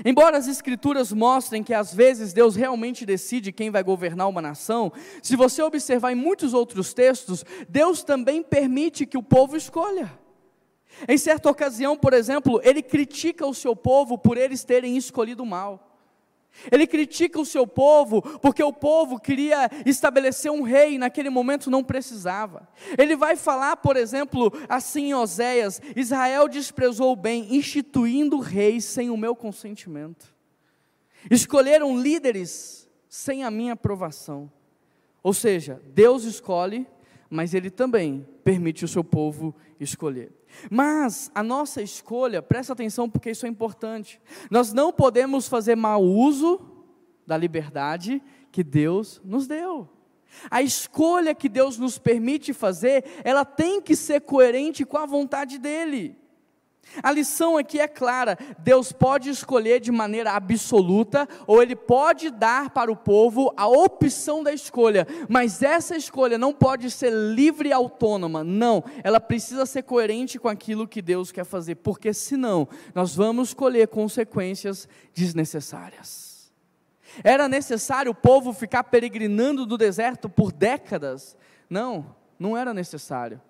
[0.06, 4.91] Embora as escrituras mostrem que às vezes Deus realmente decide quem vai governar uma nação,
[5.21, 10.12] se você observar em muitos outros textos, Deus também permite que o povo escolha.
[11.08, 15.88] Em certa ocasião, por exemplo, ele critica o seu povo por eles terem escolhido mal.
[16.72, 21.72] Ele critica o seu povo, porque o povo queria estabelecer um rei, e naquele momento
[21.72, 22.68] não precisava.
[22.98, 29.10] Ele vai falar, por exemplo, assim em Oséias: Israel desprezou o bem, instituindo reis sem
[29.10, 30.36] o meu consentimento.
[31.30, 34.52] Escolheram líderes sem a minha aprovação.
[35.24, 36.88] Ou seja, Deus escolhe,
[37.30, 40.38] mas Ele também permite o seu povo escolher.
[40.70, 44.22] Mas a nossa escolha, presta atenção porque isso é importante.
[44.50, 46.60] Nós não podemos fazer mau uso
[47.26, 49.88] da liberdade que Deus nos deu.
[50.50, 55.58] A escolha que Deus nos permite fazer, ela tem que ser coerente com a vontade
[55.58, 56.18] dEle.
[57.02, 62.69] A lição aqui é clara: Deus pode escolher de maneira absoluta, ou Ele pode dar
[62.71, 67.73] para o povo a opção da escolha, mas essa escolha não pode ser livre e
[67.73, 73.15] autônoma, não, ela precisa ser coerente com aquilo que Deus quer fazer, porque senão nós
[73.15, 76.52] vamos colher consequências desnecessárias.
[77.23, 81.36] Era necessário o povo ficar peregrinando do deserto por décadas?
[81.69, 83.41] Não, não era necessário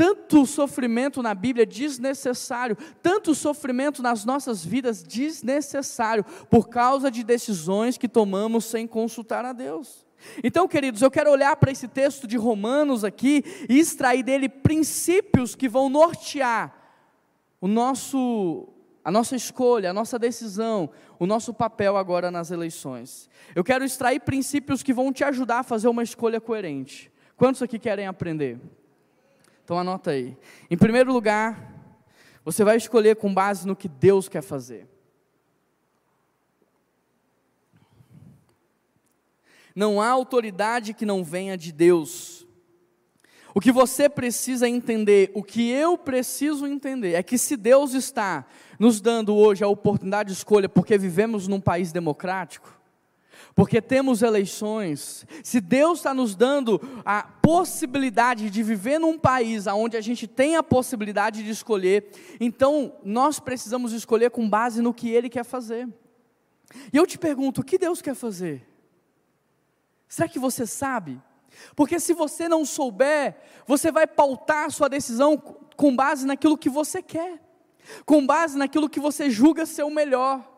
[0.00, 7.98] tanto sofrimento na Bíblia desnecessário, tanto sofrimento nas nossas vidas desnecessário, por causa de decisões
[7.98, 10.06] que tomamos sem consultar a Deus.
[10.42, 15.54] Então, queridos, eu quero olhar para esse texto de Romanos aqui e extrair dele princípios
[15.54, 16.74] que vão nortear
[17.60, 18.68] o nosso
[19.04, 23.28] a nossa escolha, a nossa decisão, o nosso papel agora nas eleições.
[23.54, 27.12] Eu quero extrair princípios que vão te ajudar a fazer uma escolha coerente.
[27.36, 28.58] Quantos aqui querem aprender?
[29.70, 30.36] Então anota aí.
[30.68, 31.72] Em primeiro lugar,
[32.44, 34.88] você vai escolher com base no que Deus quer fazer.
[39.72, 42.44] Não há autoridade que não venha de Deus.
[43.54, 48.46] O que você precisa entender, o que eu preciso entender, é que se Deus está
[48.76, 52.79] nos dando hoje a oportunidade de escolha, porque vivemos num país democrático,
[53.54, 55.26] porque temos eleições.
[55.42, 60.56] Se Deus está nos dando a possibilidade de viver num país onde a gente tem
[60.56, 62.10] a possibilidade de escolher,
[62.40, 65.88] então nós precisamos escolher com base no que Ele quer fazer.
[66.92, 68.66] E eu te pergunto: o que Deus quer fazer?
[70.08, 71.20] Será que você sabe?
[71.74, 73.36] Porque se você não souber,
[73.66, 75.36] você vai pautar a sua decisão
[75.76, 77.40] com base naquilo que você quer,
[78.04, 80.49] com base naquilo que você julga ser o melhor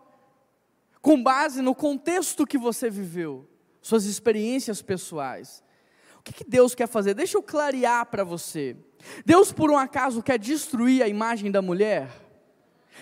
[1.02, 3.46] com base no contexto que você viveu,
[3.82, 5.62] suas experiências pessoais.
[6.20, 7.14] O que, que Deus quer fazer?
[7.14, 8.76] Deixa eu clarear para você.
[9.26, 12.08] Deus, por um acaso, quer destruir a imagem da mulher?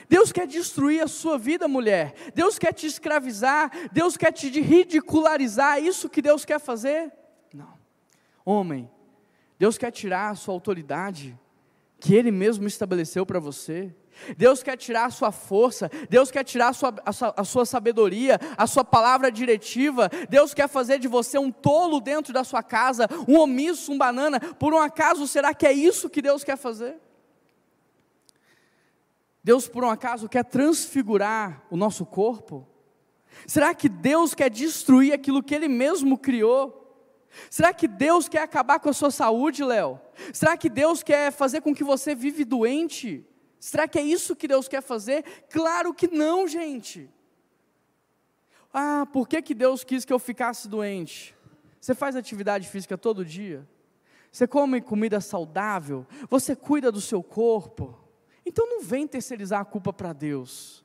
[0.08, 2.14] Deus quer destruir a sua vida, mulher.
[2.34, 3.70] Deus quer te escravizar.
[3.92, 5.76] Deus quer te ridicularizar.
[5.76, 7.12] É isso que Deus quer fazer?
[7.52, 7.74] Não.
[8.42, 8.90] Homem,
[9.58, 11.38] Deus quer tirar a sua autoridade
[11.98, 13.94] que Ele mesmo estabeleceu para você.
[14.36, 17.64] Deus quer tirar a sua força, Deus quer tirar a sua, a, sua, a sua,
[17.64, 22.62] sabedoria, a sua palavra diretiva, Deus quer fazer de você um tolo dentro da sua
[22.62, 24.38] casa, um omisso, um banana.
[24.40, 26.96] Por um acaso, será que é isso que Deus quer fazer?
[29.42, 32.66] Deus, por um acaso, quer transfigurar o nosso corpo?
[33.46, 36.76] Será que Deus quer destruir aquilo que Ele mesmo criou?
[37.48, 40.00] Será que Deus quer acabar com a sua saúde, Léo?
[40.32, 43.24] Será que Deus quer fazer com que você vive doente?
[43.60, 45.22] Será que é isso que Deus quer fazer?
[45.50, 47.10] Claro que não, gente.
[48.72, 51.36] Ah, por que, que Deus quis que eu ficasse doente?
[51.78, 53.68] Você faz atividade física todo dia?
[54.32, 56.06] Você come comida saudável?
[56.30, 57.98] Você cuida do seu corpo?
[58.46, 60.82] Então não vem terceirizar a culpa para Deus.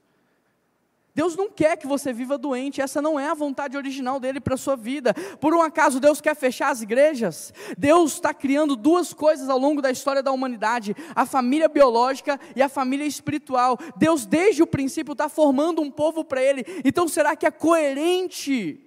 [1.15, 4.55] Deus não quer que você viva doente, essa não é a vontade original dele para
[4.55, 5.13] a sua vida.
[5.39, 7.53] Por um acaso Deus quer fechar as igrejas?
[7.77, 12.61] Deus está criando duas coisas ao longo da história da humanidade: a família biológica e
[12.61, 13.79] a família espiritual.
[13.95, 16.65] Deus, desde o princípio, está formando um povo para ele.
[16.83, 18.81] Então será que é coerente?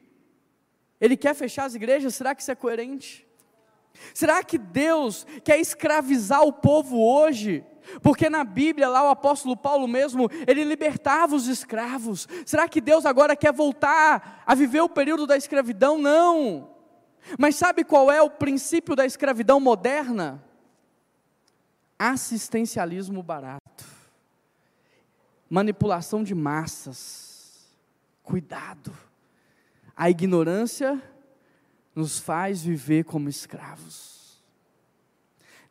[1.01, 2.15] Ele quer fechar as igrejas?
[2.15, 3.27] Será que isso é coerente?
[4.13, 7.65] Será que Deus quer escravizar o povo hoje?
[8.03, 12.29] Porque na Bíblia, lá o apóstolo Paulo mesmo, ele libertava os escravos.
[12.45, 15.99] Será que Deus agora quer voltar a viver o período da escravidão?
[15.99, 16.71] Não.
[17.39, 20.43] Mas sabe qual é o princípio da escravidão moderna?
[21.99, 23.85] Assistencialismo barato,
[25.51, 27.67] manipulação de massas.
[28.23, 28.97] Cuidado.
[29.97, 31.03] A ignorância
[31.95, 34.18] nos faz viver como escravos.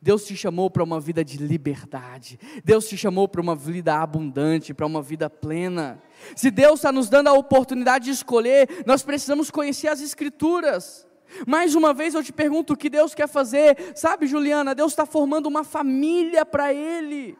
[0.08, 2.40] Deus te chamou para uma vida de liberdade.
[2.64, 6.02] Deus te chamou para uma vida abundante, para uma vida plena.
[6.34, 11.06] Se Deus está nos dando a oportunidade de escolher, nós precisamos conhecer as Escrituras.
[11.46, 13.78] Mais uma vez eu te pergunto o que Deus quer fazer.
[13.96, 17.38] Sabe, Juliana, Deus está formando uma família para Ele.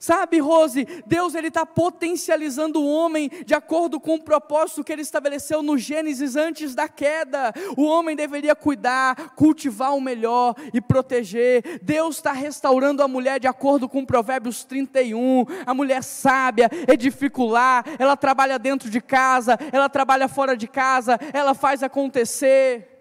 [0.00, 5.02] Sabe, Rose, Deus ele está potencializando o homem de acordo com o propósito que ele
[5.02, 7.52] estabeleceu no Gênesis antes da queda.
[7.76, 11.80] O homem deveria cuidar, cultivar o melhor e proteger.
[11.82, 15.44] Deus está restaurando a mulher de acordo com Provérbios 31.
[15.66, 21.52] A mulher sábia, edificular, ela trabalha dentro de casa, ela trabalha fora de casa, ela
[21.52, 22.99] faz acontecer.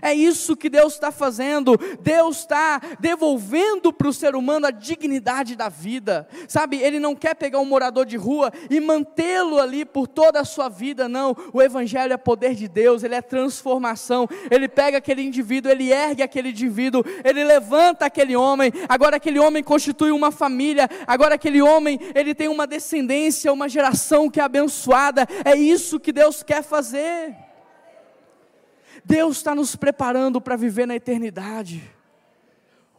[0.00, 1.76] É isso que Deus está fazendo.
[2.00, 6.26] Deus está devolvendo para o ser humano a dignidade da vida.
[6.48, 10.44] Sabe, Ele não quer pegar um morador de rua e mantê-lo ali por toda a
[10.44, 11.36] sua vida, não.
[11.52, 14.28] O Evangelho é poder de Deus, ele é transformação.
[14.50, 18.72] Ele pega aquele indivíduo, ele ergue aquele indivíduo, ele levanta aquele homem.
[18.88, 20.88] Agora aquele homem constitui uma família.
[21.06, 25.26] Agora aquele homem, ele tem uma descendência, uma geração que é abençoada.
[25.44, 27.51] É isso que Deus quer fazer.
[29.04, 31.82] Deus está nos preparando para viver na eternidade.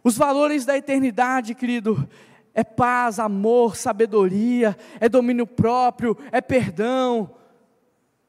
[0.03, 2.07] Os valores da eternidade, querido,
[2.53, 7.31] é paz, amor, sabedoria, é domínio próprio, é perdão.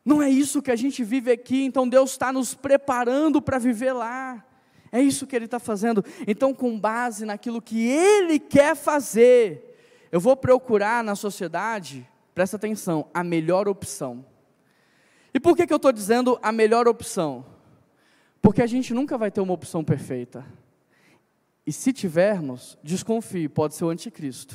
[0.04, 3.92] Não é isso que a gente vive aqui, então Deus está nos preparando para viver
[3.92, 4.44] lá.
[4.92, 6.04] É isso que Ele está fazendo.
[6.26, 9.76] Então, com base naquilo que Ele quer fazer,
[10.12, 14.24] eu vou procurar na sociedade, presta atenção, a melhor opção.
[15.34, 17.44] E por que, que eu estou dizendo a melhor opção?
[18.44, 20.44] Porque a gente nunca vai ter uma opção perfeita.
[21.66, 24.54] E se tivermos, desconfie, pode ser o anticristo.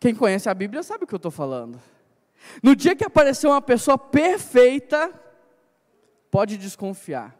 [0.00, 1.80] Quem conhece a Bíblia sabe o que eu estou falando.
[2.60, 5.14] No dia que aparecer uma pessoa perfeita,
[6.32, 7.38] pode desconfiar.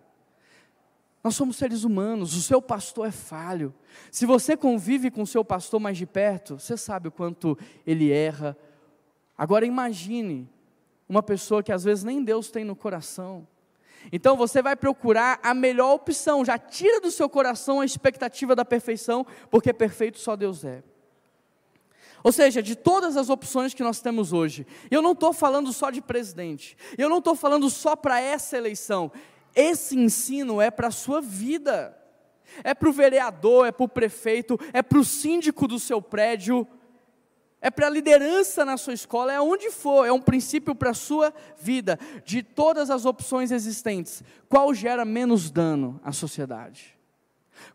[1.24, 3.74] Nós somos seres humanos, o seu pastor é falho.
[4.12, 8.12] Se você convive com o seu pastor mais de perto, você sabe o quanto ele
[8.12, 8.56] erra.
[9.36, 10.48] Agora imagine
[11.08, 13.48] uma pessoa que às vezes nem Deus tem no coração.
[14.12, 18.64] Então você vai procurar a melhor opção, já tira do seu coração a expectativa da
[18.64, 20.82] perfeição, porque perfeito só Deus é.
[22.22, 25.90] Ou seja, de todas as opções que nós temos hoje, eu não estou falando só
[25.90, 29.12] de presidente, eu não estou falando só para essa eleição,
[29.54, 31.96] esse ensino é para a sua vida,
[32.64, 36.66] é para o vereador, é para o prefeito, é para o síndico do seu prédio,
[37.66, 40.94] é para a liderança na sua escola, é onde for, é um princípio para a
[40.94, 41.98] sua vida.
[42.24, 46.96] De todas as opções existentes, qual gera menos dano à sociedade?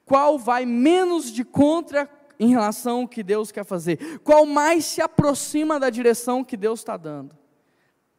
[0.06, 4.20] Qual vai menos de contra em relação ao que Deus quer fazer?
[4.20, 7.41] Qual mais se aproxima da direção que Deus está dando?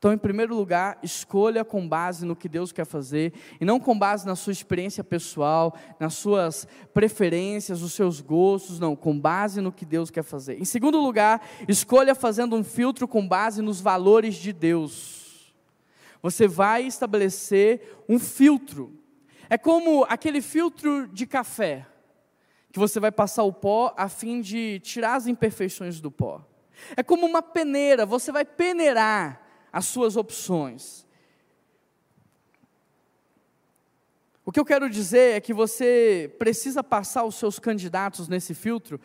[0.03, 3.97] Então, em primeiro lugar, escolha com base no que Deus quer fazer e não com
[3.97, 9.71] base na sua experiência pessoal, nas suas preferências, os seus gostos, não, com base no
[9.71, 10.61] que Deus quer fazer.
[10.61, 15.55] Em segundo lugar, escolha fazendo um filtro com base nos valores de Deus.
[16.21, 18.99] Você vai estabelecer um filtro.
[19.49, 21.87] É como aquele filtro de café,
[22.73, 26.45] que você vai passar o pó a fim de tirar as imperfeições do pó.
[26.97, 29.42] É como uma peneira, você vai peneirar
[29.73, 31.07] as suas opções.
[34.45, 39.01] O que eu quero dizer é que você precisa passar os seus candidatos nesse filtro,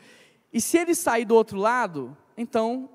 [0.51, 2.89] e se ele sair do outro lado, então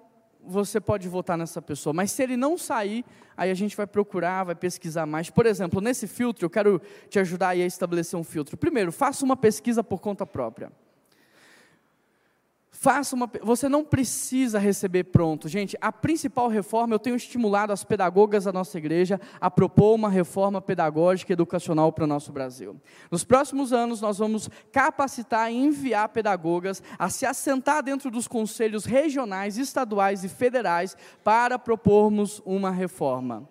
[0.45, 1.93] você pode votar nessa pessoa.
[1.93, 3.05] Mas se ele não sair,
[3.37, 5.31] aí a gente vai procurar, vai pesquisar mais.
[5.31, 8.57] Por exemplo, nesse filtro, eu quero te ajudar a estabelecer um filtro.
[8.57, 10.73] Primeiro, faça uma pesquisa por conta própria.
[12.83, 15.49] Faça uma, você não precisa receber pronto.
[15.49, 20.11] Gente, a principal reforma, eu tenho estimulado as pedagogas da nossa igreja a propor uma
[20.11, 22.75] reforma pedagógica e educacional para o nosso Brasil.
[23.09, 28.85] Nos próximos anos, nós vamos capacitar e enviar pedagogas a se assentar dentro dos conselhos
[28.85, 33.49] regionais, estaduais e federais para propormos uma reforma.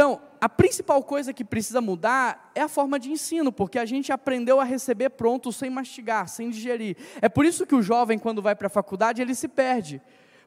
[0.00, 4.10] Então, a principal coisa que precisa mudar é a forma de ensino, porque a gente
[4.10, 6.96] aprendeu a receber pronto sem mastigar, sem digerir.
[7.20, 10.00] É por isso que o jovem, quando vai para a faculdade, ele se perde.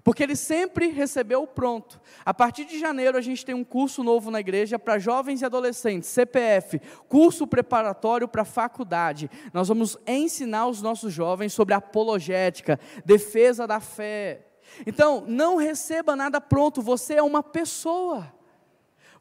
[0.03, 2.01] Porque ele sempre recebeu pronto.
[2.25, 5.45] A partir de janeiro, a gente tem um curso novo na igreja para jovens e
[5.45, 9.29] adolescentes, CPF, curso preparatório para faculdade.
[9.53, 14.47] Nós vamos ensinar os nossos jovens sobre apologética, defesa da fé.
[14.87, 18.33] Então, não receba nada pronto, você é uma pessoa.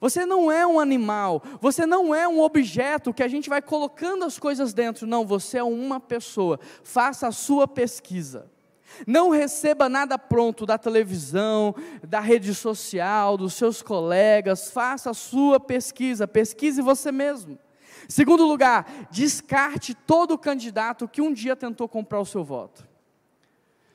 [0.03, 4.25] Você não é um animal, você não é um objeto que a gente vai colocando
[4.25, 5.07] as coisas dentro.
[5.07, 6.59] Não, você é uma pessoa.
[6.83, 8.51] Faça a sua pesquisa.
[9.07, 11.73] Não receba nada pronto da televisão,
[12.03, 14.73] da rede social, dos seus colegas.
[14.73, 16.27] Faça a sua pesquisa.
[16.27, 17.57] Pesquise você mesmo.
[18.09, 22.85] Segundo lugar, descarte todo candidato que um dia tentou comprar o seu voto.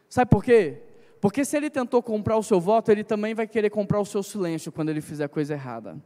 [0.08, 0.87] Sabe por quê?
[1.20, 4.22] Porque se ele tentou comprar o seu voto, ele também vai querer comprar o seu
[4.22, 6.02] silêncio quando ele fizer coisa errada.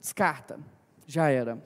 [0.00, 0.58] Descarta,
[1.06, 1.62] já era.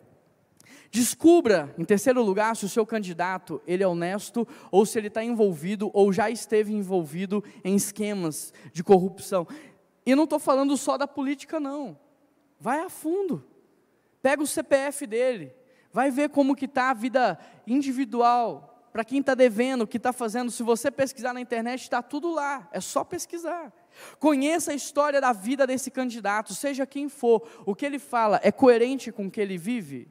[0.91, 5.23] Descubra, em terceiro lugar, se o seu candidato ele é honesto ou se ele está
[5.23, 9.47] envolvido ou já esteve envolvido em esquemas de corrupção.
[10.05, 11.97] E não estou falando só da política, não.
[12.59, 13.45] Vai a fundo.
[14.21, 15.55] Pega o CPF dele.
[15.93, 18.70] Vai ver como que está a vida individual.
[18.93, 20.51] Para quem está devendo, o que está fazendo.
[20.51, 22.69] Se você pesquisar na internet, está tudo lá.
[22.73, 23.73] É só pesquisar.
[24.19, 27.47] Conheça a história da vida desse candidato, seja quem for.
[27.65, 30.09] O que ele fala é coerente com o que ele vive?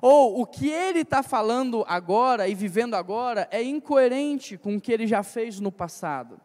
[0.00, 4.92] Ou o que ele está falando agora e vivendo agora é incoerente com o que
[4.92, 6.40] ele já fez no passado.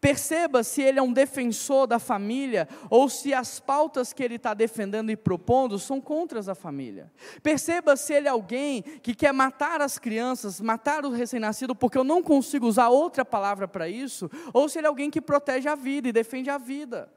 [0.00, 4.52] Perceba se ele é um defensor da família ou se as pautas que ele está
[4.52, 7.10] defendendo e propondo são contra a família.
[7.42, 12.04] Perceba se ele é alguém que quer matar as crianças, matar o recém-nascido, porque eu
[12.04, 15.74] não consigo usar outra palavra para isso, ou se ele é alguém que protege a
[15.74, 17.10] vida e defende a vida.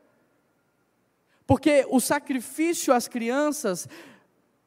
[1.46, 3.88] Porque o sacrifício às crianças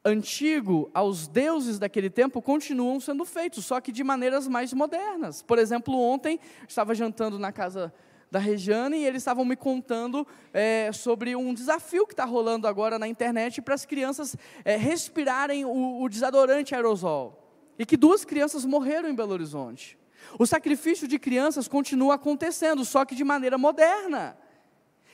[0.05, 5.41] antigo aos deuses daquele tempo continuam sendo feitos, só que de maneiras mais modernas.
[5.41, 7.93] Por exemplo, ontem estava jantando na casa
[8.29, 12.97] da Regiane e eles estavam me contando é, sobre um desafio que está rolando agora
[12.97, 14.35] na internet para as crianças
[14.65, 17.39] é, respirarem o, o desodorante aerosol.
[17.77, 19.97] E que duas crianças morreram em Belo Horizonte.
[20.37, 24.37] O sacrifício de crianças continua acontecendo, só que de maneira moderna.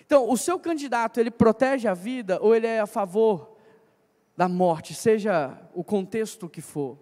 [0.05, 3.58] Então, o seu candidato, ele protege a vida ou ele é a favor
[4.39, 6.97] da morte, seja o contexto que for.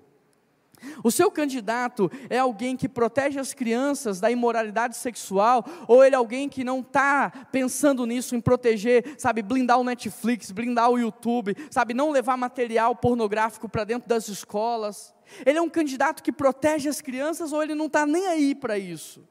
[1.04, 6.18] O seu candidato é alguém que protege as crianças da imoralidade sexual, ou ele é
[6.18, 11.56] alguém que não está pensando nisso, em proteger, sabe, blindar o Netflix, blindar o YouTube,
[11.70, 15.14] sabe, não levar material pornográfico para dentro das escolas.
[15.46, 18.80] Ele é um candidato que protege as crianças, ou ele não está nem aí para
[18.80, 19.24] isso.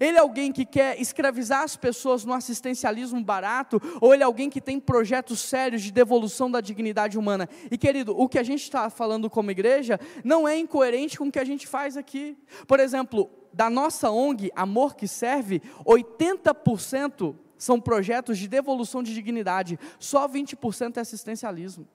[0.00, 4.50] Ele é alguém que quer escravizar as pessoas no assistencialismo barato, ou ele é alguém
[4.50, 7.48] que tem projetos sérios de devolução da dignidade humana?
[7.70, 11.32] E querido, o que a gente está falando como igreja não é incoerente com o
[11.32, 12.36] que a gente faz aqui.
[12.66, 19.78] Por exemplo, da nossa ONG, Amor que Serve, 80% são projetos de devolução de dignidade,
[19.98, 21.86] só 20% é assistencialismo.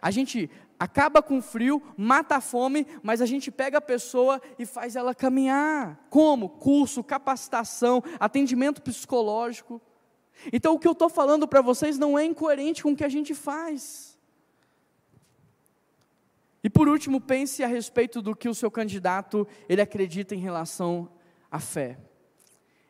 [0.00, 4.66] A gente acaba com frio, mata a fome, mas a gente pega a pessoa e
[4.66, 6.06] faz ela caminhar.
[6.10, 6.48] Como?
[6.48, 9.80] Curso, capacitação, atendimento psicológico.
[10.52, 13.08] Então o que eu estou falando para vocês não é incoerente com o que a
[13.08, 14.18] gente faz.
[16.64, 21.08] E por último, pense a respeito do que o seu candidato ele acredita em relação
[21.50, 21.98] à fé.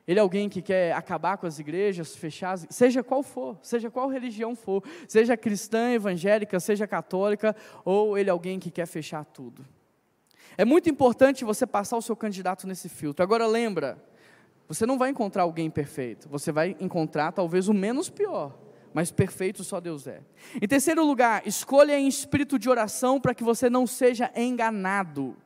[0.07, 3.90] Ele é alguém que quer acabar com as igrejas, fechar, as, seja qual for, seja
[3.90, 9.24] qual religião for, seja cristã, evangélica, seja católica, ou ele é alguém que quer fechar
[9.24, 9.64] tudo.
[10.59, 13.22] É muito importante você passar o seu candidato nesse filtro.
[13.22, 13.96] Agora lembra,
[14.66, 18.59] você não vai encontrar alguém perfeito, você vai encontrar talvez o menos pior,
[18.92, 20.20] mas perfeito só Deus é.
[20.61, 25.36] Em terceiro lugar, escolha em espírito de oração para que você não seja enganado.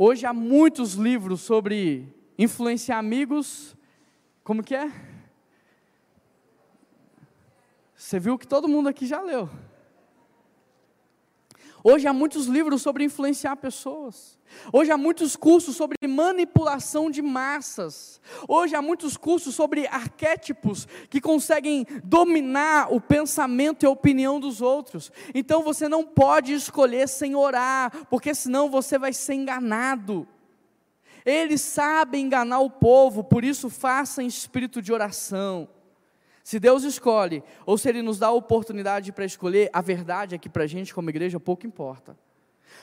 [0.00, 2.06] Hoje há muitos livros sobre
[2.38, 3.76] influenciar amigos.
[4.44, 4.92] Como que é?
[7.96, 9.50] Você viu que todo mundo aqui já leu.
[11.82, 14.38] Hoje há muitos livros sobre influenciar pessoas.
[14.72, 18.20] Hoje há muitos cursos sobre manipulação de massas.
[18.48, 24.60] Hoje há muitos cursos sobre arquétipos que conseguem dominar o pensamento e a opinião dos
[24.60, 25.12] outros.
[25.34, 30.26] Então você não pode escolher sem orar, porque senão você vai ser enganado.
[31.24, 35.68] Eles sabem enganar o povo, por isso faça em espírito de oração.
[36.48, 40.38] Se Deus escolhe, ou se Ele nos dá a oportunidade para escolher, a verdade é
[40.38, 42.18] que para a gente, como igreja, pouco importa.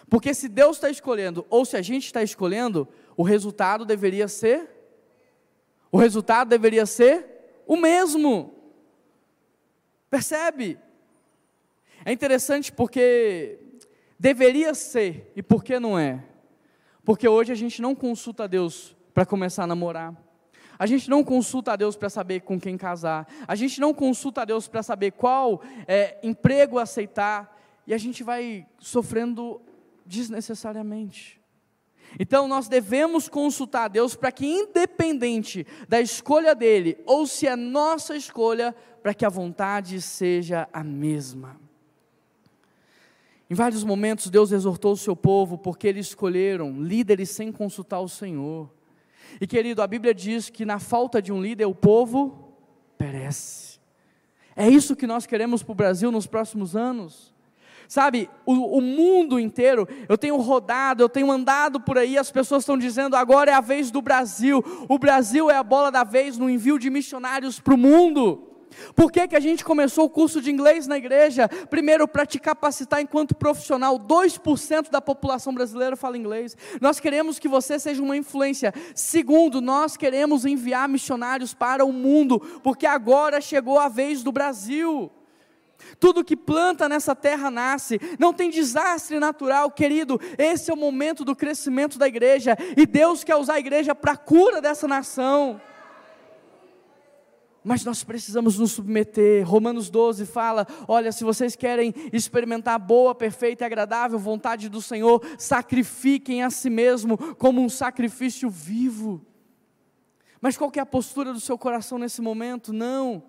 [0.07, 2.87] Porque se Deus está escolhendo, ou se a gente está escolhendo,
[3.17, 4.69] o resultado deveria ser.
[5.91, 7.25] O resultado deveria ser
[7.65, 8.53] o mesmo.
[10.11, 10.77] Percebe?
[12.05, 13.57] É interessante porque
[14.19, 16.23] deveria ser, e por que não é?
[17.03, 20.24] Porque hoje a gente não consulta Deus para começar a namorar.
[20.77, 23.27] A gente não consulta a Deus para saber com quem casar.
[23.47, 27.55] A gente não consulta a Deus para saber qual é, emprego aceitar.
[27.87, 29.61] E a gente vai sofrendo
[30.05, 31.41] desnecessariamente.
[32.19, 37.55] Então nós devemos consultar a Deus para que, independente da escolha dele, ou se é
[37.55, 41.59] nossa escolha, para que a vontade seja a mesma.
[43.49, 48.09] Em vários momentos Deus exortou o seu povo porque eles escolheram líderes sem consultar o
[48.09, 48.74] Senhor.
[49.39, 52.53] E querido, a Bíblia diz que na falta de um líder o povo
[52.97, 53.79] perece.
[54.55, 57.33] É isso que nós queremos para o Brasil nos próximos anos.
[57.87, 62.63] Sabe, o, o, mundo inteiro, eu tenho rodado, eu tenho andado por aí, as pessoas
[62.63, 66.37] estão dizendo agora é a vez do Brasil, o Brasil é a bola da vez
[66.37, 68.54] no envio de missionários para o mundo.
[68.95, 71.47] Por que, que a gente começou o curso de inglês na igreja?
[71.69, 73.99] Primeiro, para te capacitar enquanto profissional.
[73.99, 76.55] 2% da população brasileira fala inglês.
[76.81, 78.73] Nós queremos que você seja uma influência.
[78.93, 85.11] Segundo, nós queremos enviar missionários para o mundo, porque agora chegou a vez do Brasil.
[85.99, 90.19] Tudo que planta nessa terra nasce, não tem desastre natural, querido.
[90.37, 94.13] Esse é o momento do crescimento da igreja, e Deus quer usar a igreja para
[94.13, 95.59] a cura dessa nação
[97.65, 99.43] mas nós precisamos nos submeter.
[99.43, 104.79] Romanos 12 fala: olha, se vocês querem experimentar a boa, perfeita e agradável vontade do
[104.81, 109.25] Senhor, sacrifiquem a si mesmo como um sacrifício vivo.
[110.39, 112.71] Mas qual é a postura do seu coração nesse momento?
[112.71, 113.23] Não.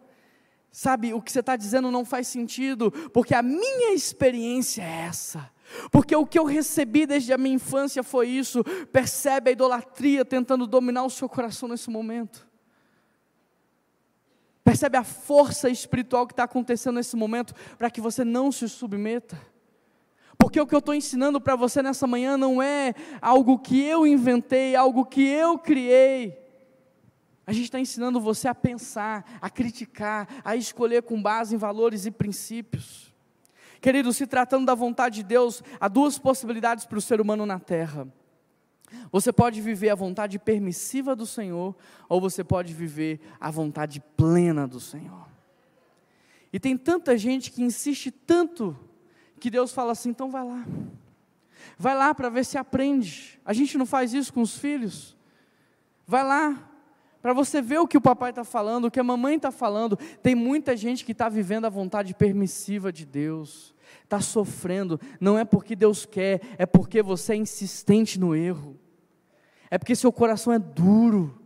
[0.70, 5.50] Sabe, o que você está dizendo não faz sentido, porque a minha experiência é essa.
[5.90, 8.62] Porque o que eu recebi desde a minha infância foi isso.
[8.92, 12.45] Percebe a idolatria tentando dominar o seu coração nesse momento.
[14.66, 19.40] Percebe a força espiritual que está acontecendo nesse momento para que você não se submeta?
[20.36, 22.92] Porque o que eu estou ensinando para você nessa manhã não é
[23.22, 26.36] algo que eu inventei, algo que eu criei.
[27.46, 32.04] A gente está ensinando você a pensar, a criticar, a escolher com base em valores
[32.04, 33.14] e princípios.
[33.80, 37.60] Querido, se tratando da vontade de Deus, há duas possibilidades para o ser humano na
[37.60, 38.08] terra.
[39.10, 41.74] Você pode viver a vontade permissiva do Senhor,
[42.08, 45.26] ou você pode viver a vontade plena do Senhor.
[46.52, 48.76] E tem tanta gente que insiste tanto,
[49.40, 50.64] que Deus fala assim: então vai lá,
[51.78, 53.40] vai lá para ver se aprende.
[53.44, 55.16] A gente não faz isso com os filhos.
[56.06, 56.70] Vai lá,
[57.20, 59.96] para você ver o que o papai está falando, o que a mamãe está falando.
[60.22, 65.44] Tem muita gente que está vivendo a vontade permissiva de Deus, está sofrendo, não é
[65.44, 68.78] porque Deus quer, é porque você é insistente no erro
[69.70, 71.38] é porque seu coração é duro.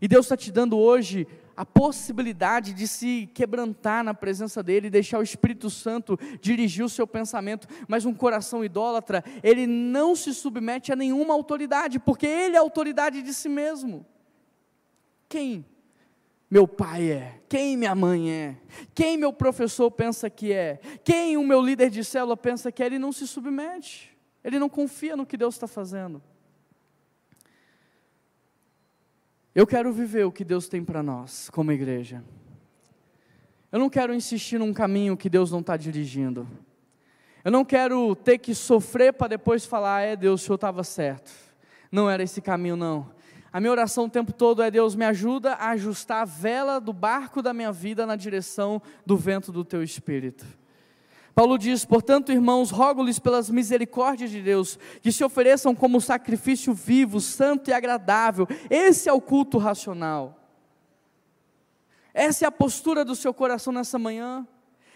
[0.00, 5.18] E Deus está te dando hoje a possibilidade de se quebrantar na presença dEle, deixar
[5.18, 10.92] o Espírito Santo dirigir o seu pensamento, mas um coração idólatra, ele não se submete
[10.92, 14.04] a nenhuma autoridade, porque ele é autoridade de si mesmo.
[15.28, 15.64] Quem
[16.52, 17.40] meu pai é?
[17.48, 18.56] Quem minha mãe é?
[18.94, 20.78] Quem meu professor pensa que é?
[21.02, 22.86] Quem o meu líder de célula pensa que é?
[22.86, 26.22] Ele não se submete, ele não confia no que Deus está fazendo.
[29.54, 32.22] Eu quero viver o que Deus tem para nós, como igreja.
[33.72, 36.46] Eu não quero insistir num caminho que Deus não está dirigindo.
[37.42, 41.32] Eu não quero ter que sofrer para depois falar, é Deus, o Senhor estava certo.
[41.90, 43.10] Não era esse caminho, não.
[43.52, 46.92] A minha oração o tempo todo é: Deus, me ajuda a ajustar a vela do
[46.92, 50.46] barco da minha vida na direção do vento do teu espírito.
[51.34, 57.20] Paulo diz: Portanto, irmãos, rogo-lhes pelas misericórdias de Deus, que se ofereçam como sacrifício vivo,
[57.20, 58.48] santo e agradável.
[58.70, 60.38] Esse é o culto racional.
[62.14, 64.46] Essa é a postura do seu coração nessa manhã.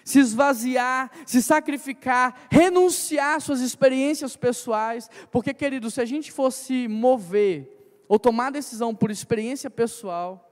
[0.02, 5.10] Se esvaziar, se sacrificar, renunciar às suas experiências pessoais.
[5.30, 7.75] Porque, querido, se a gente fosse mover
[8.08, 10.42] ou tomar decisão por experiência pessoal,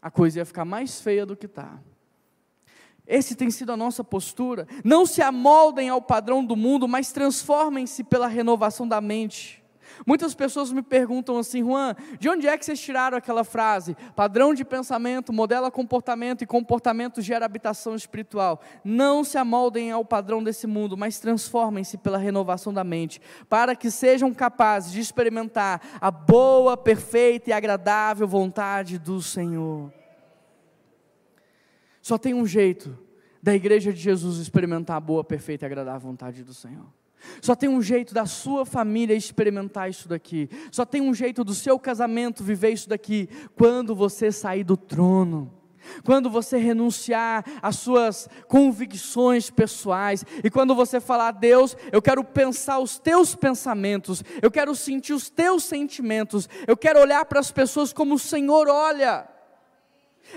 [0.00, 1.78] a coisa ia ficar mais feia do que está.
[3.06, 4.68] Esse tem sido a nossa postura.
[4.84, 9.57] Não se amoldem ao padrão do mundo, mas transformem-se pela renovação da mente.
[10.06, 13.96] Muitas pessoas me perguntam assim, Juan, de onde é que vocês tiraram aquela frase?
[14.14, 18.60] Padrão de pensamento, modela comportamento e comportamento gera habitação espiritual.
[18.84, 23.90] Não se amoldem ao padrão desse mundo, mas transformem-se pela renovação da mente, para que
[23.90, 29.92] sejam capazes de experimentar a boa, perfeita e agradável vontade do Senhor.
[32.00, 32.98] Só tem um jeito
[33.42, 36.86] da igreja de Jesus experimentar a boa, perfeita e agradável vontade do Senhor.
[37.40, 40.48] Só tem um jeito da sua família experimentar isso daqui.
[40.70, 45.58] Só tem um jeito do seu casamento viver isso daqui quando você sair do trono.
[46.04, 52.78] Quando você renunciar às suas convicções pessoais e quando você falar, Deus, eu quero pensar
[52.78, 57.92] os teus pensamentos, eu quero sentir os teus sentimentos, eu quero olhar para as pessoas
[57.92, 59.26] como o Senhor olha.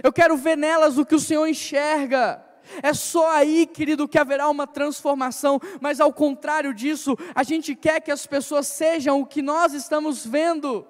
[0.01, 2.50] Eu quero ver nelas o que o Senhor enxerga.
[2.81, 8.01] É só aí, querido, que haverá uma transformação, mas ao contrário disso, a gente quer
[8.01, 10.85] que as pessoas sejam o que nós estamos vendo.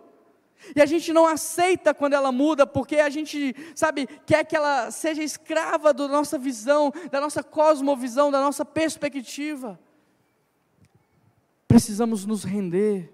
[0.76, 4.92] E a gente não aceita quando ela muda, porque a gente, sabe, quer que ela
[4.92, 9.80] seja escrava da nossa visão, da nossa cosmovisão, da nossa perspectiva.
[11.68, 13.12] Precisamos nos render,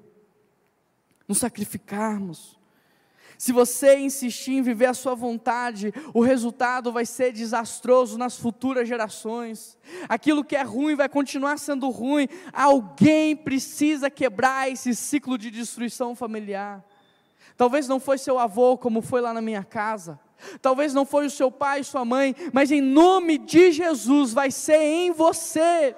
[1.28, 2.57] nos sacrificarmos.
[3.38, 8.88] Se você insistir em viver a sua vontade, o resultado vai ser desastroso nas futuras
[8.88, 9.78] gerações.
[10.10, 12.28] Aquilo que é ruim vai continuar sendo ruim.
[12.52, 16.84] Alguém precisa quebrar esse ciclo de destruição familiar.
[17.56, 20.20] Talvez não foi seu avô, como foi lá na minha casa.
[20.62, 24.82] Talvez não foi o seu pai, sua mãe, mas em nome de Jesus vai ser
[24.82, 25.96] em você.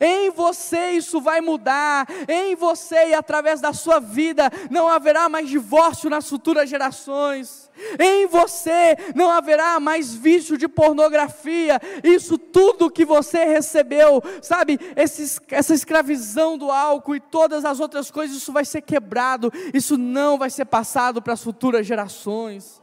[0.00, 5.48] Em você isso vai mudar, em você e através da sua vida não haverá mais
[5.48, 7.68] divórcio nas futuras gerações.
[7.98, 11.80] Em você não haverá mais vício de pornografia.
[12.02, 18.10] Isso tudo que você recebeu, sabe, esse, essa escravidão do álcool e todas as outras
[18.10, 19.52] coisas, isso vai ser quebrado.
[19.72, 22.82] Isso não vai ser passado para as futuras gerações.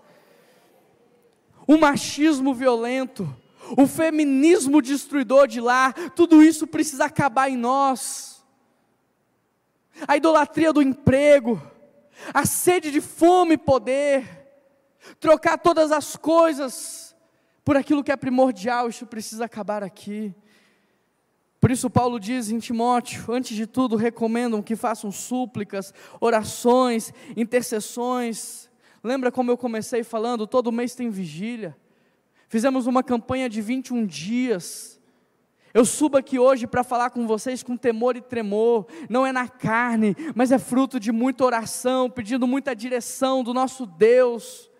[1.67, 3.27] O machismo violento
[3.77, 8.43] o feminismo destruidor de lá, tudo isso precisa acabar em nós.
[10.07, 11.61] A idolatria do emprego,
[12.33, 14.27] a sede de fome e poder,
[15.19, 17.15] trocar todas as coisas
[17.63, 20.33] por aquilo que é primordial, isso precisa acabar aqui.
[21.59, 28.69] Por isso, Paulo diz em Timóteo: antes de tudo, recomendam que façam súplicas, orações, intercessões.
[29.03, 30.45] Lembra como eu comecei falando?
[30.45, 31.75] Todo mês tem vigília.
[32.55, 34.97] Fizemos uma campanha de 21 dias.
[35.73, 39.45] Eu subo aqui hoje para falar com vocês com temor e tremor, não é na
[39.45, 44.71] carne, mas é fruto de muita oração, pedindo muita direção do nosso Deus.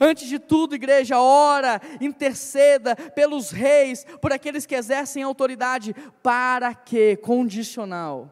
[0.00, 7.16] Antes de tudo, igreja, ora, interceda pelos reis, por aqueles que exercem autoridade, para que,
[7.16, 8.30] condicional,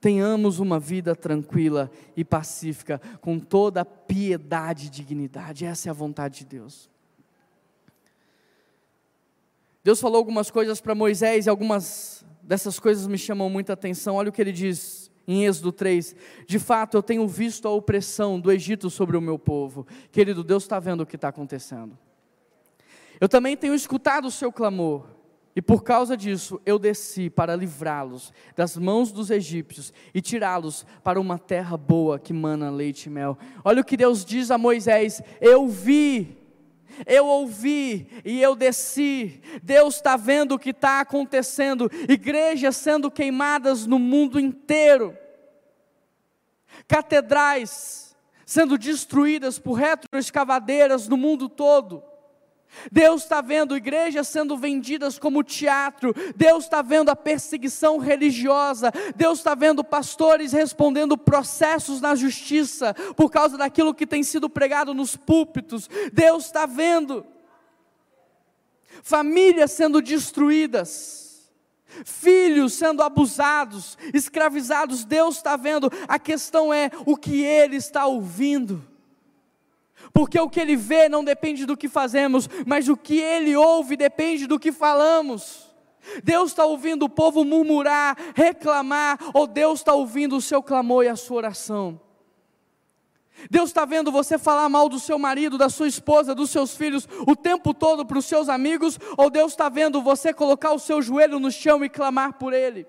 [0.00, 5.66] tenhamos uma vida tranquila e pacífica, com toda piedade e dignidade.
[5.66, 6.90] Essa é a vontade de Deus.
[9.84, 14.14] Deus falou algumas coisas para Moisés e algumas dessas coisas me chamam muita atenção.
[14.14, 16.14] Olha o que ele diz em Êxodo 3:
[16.46, 19.86] De fato, eu tenho visto a opressão do Egito sobre o meu povo.
[20.12, 21.98] Querido, Deus está vendo o que está acontecendo.
[23.20, 25.06] Eu também tenho escutado o seu clamor.
[25.54, 31.20] E por causa disso, eu desci para livrá-los das mãos dos egípcios e tirá-los para
[31.20, 33.36] uma terra boa que mana leite e mel.
[33.62, 36.41] Olha o que Deus diz a Moisés: Eu vi
[37.06, 39.40] eu ouvi e eu desci.
[39.62, 41.90] Deus está vendo o que está acontecendo.
[42.08, 45.16] Igrejas sendo queimadas no mundo inteiro.
[46.86, 52.02] Catedrais sendo destruídas por retroescavadeiras no mundo todo.
[52.90, 59.38] Deus está vendo igrejas sendo vendidas como teatro, Deus está vendo a perseguição religiosa, Deus
[59.38, 65.16] está vendo pastores respondendo processos na justiça por causa daquilo que tem sido pregado nos
[65.16, 67.26] púlpitos, Deus está vendo
[69.02, 71.50] famílias sendo destruídas,
[72.04, 78.91] filhos sendo abusados, escravizados, Deus está vendo, a questão é o que Ele está ouvindo
[80.12, 83.96] porque o que ele vê não depende do que fazemos, mas o que ele ouve
[83.96, 85.70] depende do que falamos.
[86.22, 91.08] Deus está ouvindo o povo murmurar, reclamar, ou Deus está ouvindo o seu clamor e
[91.08, 92.00] a sua oração.
[93.50, 97.08] Deus está vendo você falar mal do seu marido, da sua esposa, dos seus filhos
[97.26, 101.00] o tempo todo para os seus amigos, ou Deus está vendo você colocar o seu
[101.00, 102.86] joelho no chão e clamar por ele.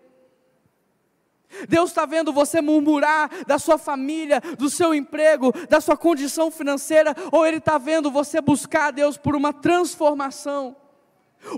[1.67, 7.15] Deus está vendo você murmurar da sua família, do seu emprego, da sua condição financeira,
[7.31, 10.75] ou Ele está vendo você buscar a Deus por uma transformação.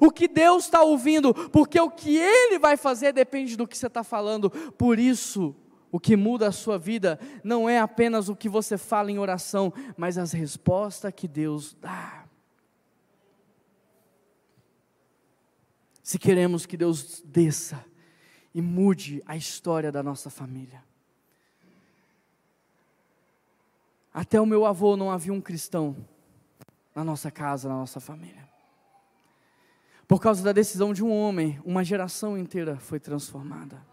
[0.01, 3.87] O que Deus está ouvindo, porque o que Ele vai fazer depende do que você
[3.87, 4.49] está falando.
[4.49, 5.55] Por isso,
[5.91, 9.71] o que muda a sua vida não é apenas o que você fala em oração,
[9.95, 12.25] mas as respostas que Deus dá.
[16.03, 17.83] Se queremos que Deus desça,
[18.55, 20.81] e mude a história da nossa família.
[24.13, 25.93] Até o meu avô não havia um cristão
[26.95, 28.47] na nossa casa, na nossa família.
[30.07, 33.85] Por causa da decisão de um homem, uma geração inteira foi transformada.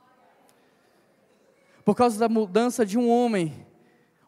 [1.85, 3.67] Por causa da mudança de um homem,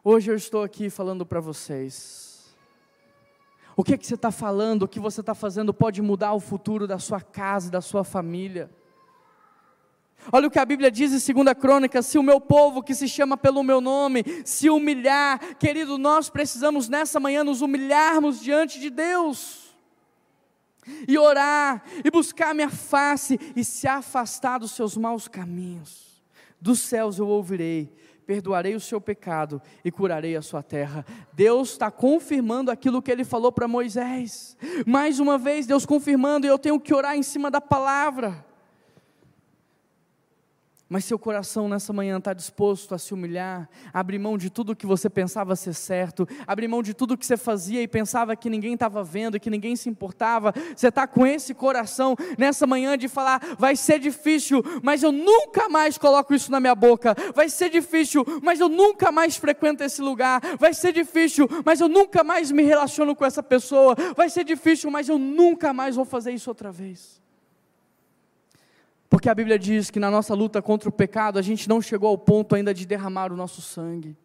[0.03, 2.53] hoje eu estou aqui falando para vocês.
[3.73, 6.41] O que, é que você está falando, o que você está fazendo pode mudar o
[6.41, 8.69] futuro da sua casa, da sua família.
[10.31, 13.07] Olha o que a Bíblia diz em 2 Crônica: se o meu povo que se
[13.07, 18.89] chama pelo meu nome se humilhar, querido, nós precisamos nessa manhã nos humilharmos diante de
[18.89, 19.75] Deus,
[21.07, 26.23] e orar, e buscar minha face, e se afastar dos seus maus caminhos.
[26.59, 27.93] Dos céus eu ouvirei,
[28.25, 31.05] perdoarei o seu pecado e curarei a sua terra.
[31.33, 34.57] Deus está confirmando aquilo que ele falou para Moisés.
[34.85, 38.43] Mais uma vez, Deus confirmando, e eu tenho que orar em cima da palavra.
[40.87, 44.85] Mas seu coração nessa manhã está disposto a se humilhar, abrir mão de tudo que
[44.85, 48.75] você pensava ser certo, abrir mão de tudo que você fazia e pensava que ninguém
[48.75, 50.53] estava vendo, que ninguém se importava.
[50.75, 55.67] Você está com esse coração nessa manhã de falar: vai ser difícil, mas eu nunca
[55.67, 57.15] mais coloco isso na minha boca.
[57.33, 60.39] Vai ser difícil, mas eu nunca mais frequento esse lugar.
[60.59, 63.95] Vai ser difícil, mas eu nunca mais me relaciono com essa pessoa.
[64.15, 67.24] Vai ser difícil, mas eu nunca mais vou fazer isso outra vez.
[69.09, 72.09] Porque a Bíblia diz que na nossa luta contra o pecado, a gente não chegou
[72.09, 74.17] ao ponto ainda de derramar o nosso sangue.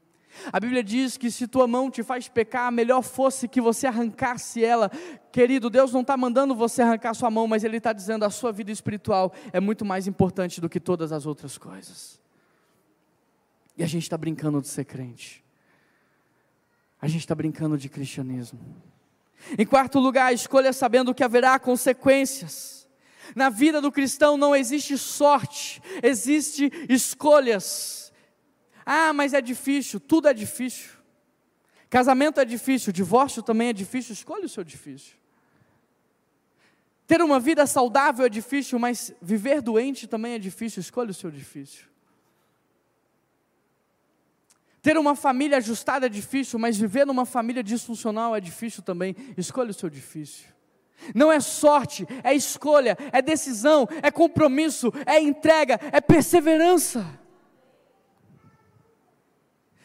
[0.53, 4.64] A Bíblia diz que se tua mão te faz pecar, melhor fosse que você arrancasse
[4.64, 4.91] ela.
[5.33, 8.53] Querido, Deus não está mandando você arrancar sua mão, mas Ele está dizendo a sua
[8.53, 12.20] vida espiritual é muito mais importante do que todas as outras coisas.
[13.76, 15.45] E a gente está brincando de ser crente.
[17.01, 18.61] A gente está brincando de cristianismo.
[19.59, 22.80] Em quarto lugar, escolha sabendo que haverá consequências.
[23.35, 28.12] Na vida do cristão não existe sorte, existe escolhas.
[28.85, 30.91] Ah, mas é difícil, tudo é difícil.
[31.89, 35.14] Casamento é difícil, divórcio também é difícil, escolha o seu difícil.
[37.07, 41.31] Ter uma vida saudável é difícil, mas viver doente também é difícil, escolha o seu
[41.31, 41.91] difícil.
[44.81, 49.70] Ter uma família ajustada é difícil, mas viver numa família disfuncional é difícil também, escolha
[49.70, 50.47] o seu difícil.
[51.14, 57.18] Não é sorte, é escolha, é decisão, é compromisso, é entrega, é perseverança.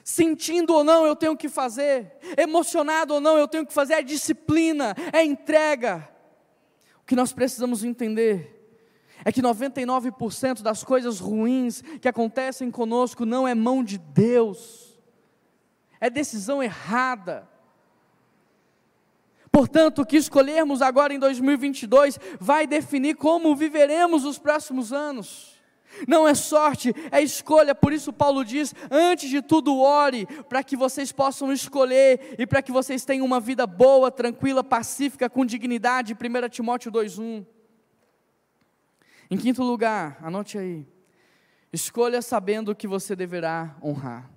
[0.03, 4.03] Sentindo ou não, eu tenho que fazer, emocionado ou não, eu tenho que fazer, é
[4.03, 6.07] disciplina, é entrega.
[7.01, 8.55] O que nós precisamos entender
[9.23, 14.95] é que 99% das coisas ruins que acontecem conosco não é mão de Deus,
[15.99, 17.49] é decisão errada
[19.55, 25.55] Portanto, o que escolhermos agora em 2022 vai definir como viveremos os próximos anos.
[26.05, 30.75] Não é sorte, é escolha, por isso Paulo diz: antes de tudo, ore, para que
[30.75, 36.13] vocês possam escolher e para que vocês tenham uma vida boa, tranquila, pacífica, com dignidade.
[36.13, 37.45] 1 Timóteo 2,1.
[39.31, 40.85] Em quinto lugar, anote aí:
[41.71, 44.29] escolha sabendo que você deverá honrar,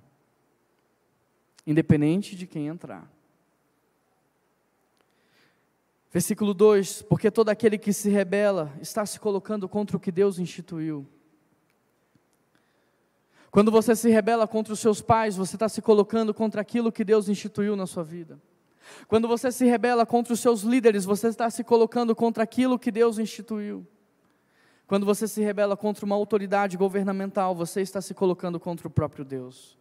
[1.67, 3.18] independente de quem entrar.
[6.13, 10.39] Versículo 2: Porque todo aquele que se rebela está se colocando contra o que Deus
[10.39, 11.07] instituiu.
[13.51, 17.05] Quando você se rebela contra os seus pais, você está se colocando contra aquilo que
[17.05, 18.41] Deus instituiu na sua vida.
[19.07, 22.91] Quando você se rebela contra os seus líderes, você está se colocando contra aquilo que
[22.91, 23.87] Deus instituiu.
[24.87, 29.25] Quando você se rebela contra uma autoridade governamental, você está se colocando contra o próprio
[29.25, 29.77] Deus.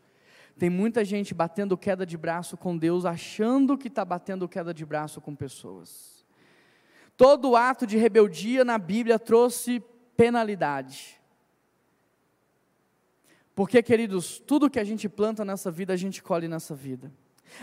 [0.57, 4.86] Tem muita gente batendo queda de braço com Deus, achando que está batendo queda de
[4.86, 6.16] braço com pessoas.
[7.18, 9.84] Todo ato de rebeldia na Bíblia trouxe
[10.15, 11.20] penalidade.
[13.55, 17.11] Porque, queridos, tudo que a gente planta nessa vida, a gente colhe nessa vida.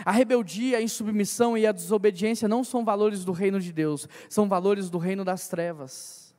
[0.03, 4.49] A rebeldia, a insubmissão e a desobediência não são valores do reino de Deus, são
[4.49, 6.35] valores do reino das trevas.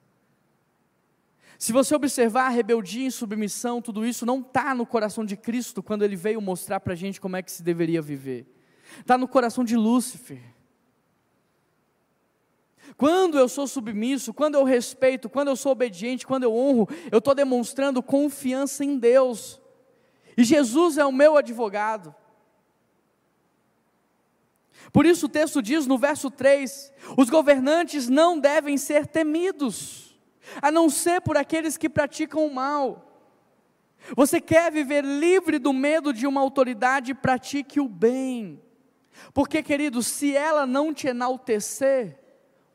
[1.59, 5.83] Se você observar a rebeldia e insubmissão, tudo isso não está no coração de Cristo
[5.83, 8.47] quando ele veio mostrar para a gente como é que se deveria viver.
[9.01, 10.56] Está no coração de Lúcifer.
[12.97, 17.19] Quando eu sou submisso, quando eu respeito, quando eu sou obediente, quando eu honro, eu
[17.19, 19.61] estou demonstrando confiança em Deus.
[20.37, 22.15] E Jesus é o meu advogado.
[24.93, 30.17] Por isso o texto diz no verso 3: os governantes não devem ser temidos,
[30.63, 33.03] a não ser por aqueles que praticam o mal.
[34.15, 38.63] Você quer viver livre do medo de uma autoridade, pratique o bem.
[39.33, 42.19] Porque, querido, se ela não te enaltecer,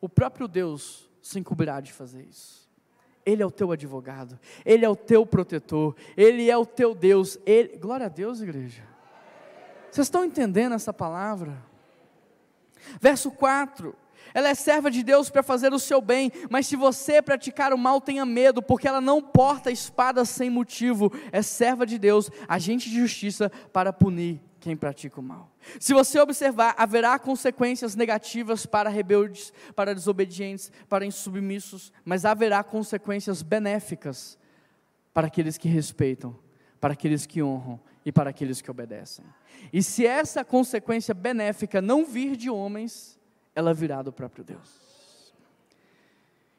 [0.01, 2.67] o próprio Deus se encobrirá de fazer isso.
[3.23, 7.37] Ele é o teu advogado, Ele é o teu protetor, Ele é o teu Deus.
[7.45, 7.77] Ele...
[7.77, 8.83] Glória a Deus, igreja.
[9.91, 11.63] Vocês estão entendendo essa palavra?
[12.99, 13.95] Verso 4:
[14.33, 17.77] ela é serva de Deus para fazer o seu bem, mas se você praticar o
[17.77, 22.89] mal, tenha medo, porque ela não porta espada sem motivo, é serva de Deus, agente
[22.89, 25.51] de justiça para punir quem pratica o mal.
[25.79, 33.41] Se você observar, haverá consequências negativas para rebeldes, para desobedientes, para insubmissos, mas haverá consequências
[33.41, 34.37] benéficas
[35.13, 36.37] para aqueles que respeitam,
[36.79, 39.25] para aqueles que honram e para aqueles que obedecem.
[39.73, 43.19] E se essa consequência benéfica não vir de homens,
[43.55, 44.79] ela virá do próprio Deus.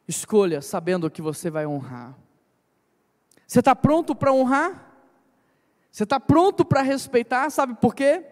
[0.07, 2.15] Escolha sabendo que você vai honrar.
[3.47, 4.92] Você está pronto para honrar?
[5.93, 8.25] Você está pronto para respeitar, sabe por quê?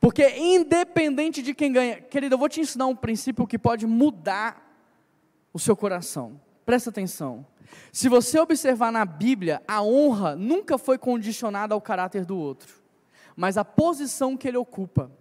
[0.00, 4.68] Porque independente de quem ganha, querido, eu vou te ensinar um princípio que pode mudar
[5.52, 6.40] o seu coração.
[6.66, 7.46] Presta atenção.
[7.92, 12.74] Se você observar na Bíblia, a honra nunca foi condicionada ao caráter do outro,
[13.36, 15.12] mas à posição que ele ocupa.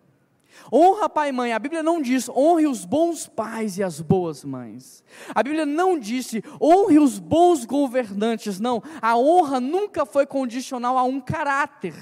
[0.71, 1.53] Honra pai e mãe.
[1.53, 5.03] A Bíblia não diz honre os bons pais e as boas mães.
[5.33, 8.59] A Bíblia não disse honre os bons governantes.
[8.59, 8.81] Não.
[9.01, 11.93] A honra nunca foi condicional a um caráter,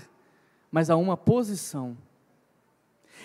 [0.72, 1.98] mas a uma posição.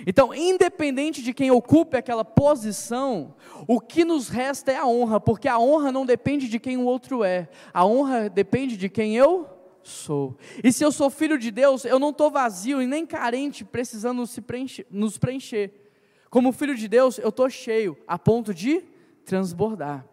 [0.07, 3.35] Então, independente de quem ocupe aquela posição,
[3.67, 6.85] o que nos resta é a honra, porque a honra não depende de quem o
[6.85, 10.37] outro é, a honra depende de quem eu sou.
[10.63, 14.27] E se eu sou filho de Deus, eu não estou vazio e nem carente, precisando
[14.27, 15.73] se preencher, nos preencher.
[16.29, 18.85] Como filho de Deus, eu estou cheio, a ponto de
[19.25, 20.07] transbordar.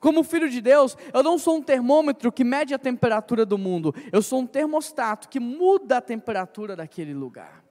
[0.00, 3.94] Como filho de Deus, eu não sou um termômetro que mede a temperatura do mundo,
[4.12, 7.64] eu sou um termostato que muda a temperatura daquele lugar.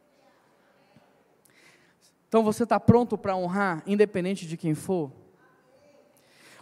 [2.27, 5.11] Então você está pronto para honrar, independente de quem for?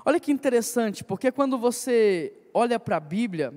[0.05, 3.53] Olha que interessante, porque quando você olha para a Bíblia,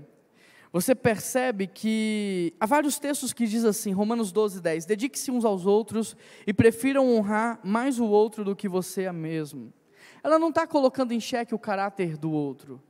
[0.72, 5.66] você percebe que há vários textos que diz assim, Romanos 12, 10, dedique-se uns aos
[5.66, 6.16] outros
[6.46, 9.70] e prefiram honrar mais o outro do que você a mesmo.
[10.24, 12.80] Ela não está colocando em xeque o caráter do outro.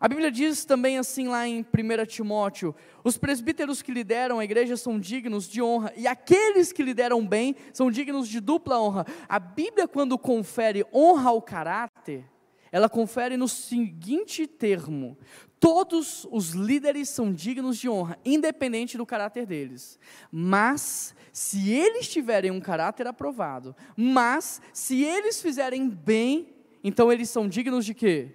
[0.00, 4.76] A Bíblia diz também assim lá em 1 Timóteo: os presbíteros que lideram a igreja
[4.76, 9.06] são dignos de honra, e aqueles que lideram bem são dignos de dupla honra.
[9.28, 12.24] A Bíblia, quando confere honra ao caráter,
[12.70, 15.16] ela confere no seguinte termo:
[15.60, 19.98] todos os líderes são dignos de honra, independente do caráter deles.
[20.30, 27.48] Mas, se eles tiverem um caráter aprovado, mas, se eles fizerem bem, então eles são
[27.48, 28.34] dignos de quê?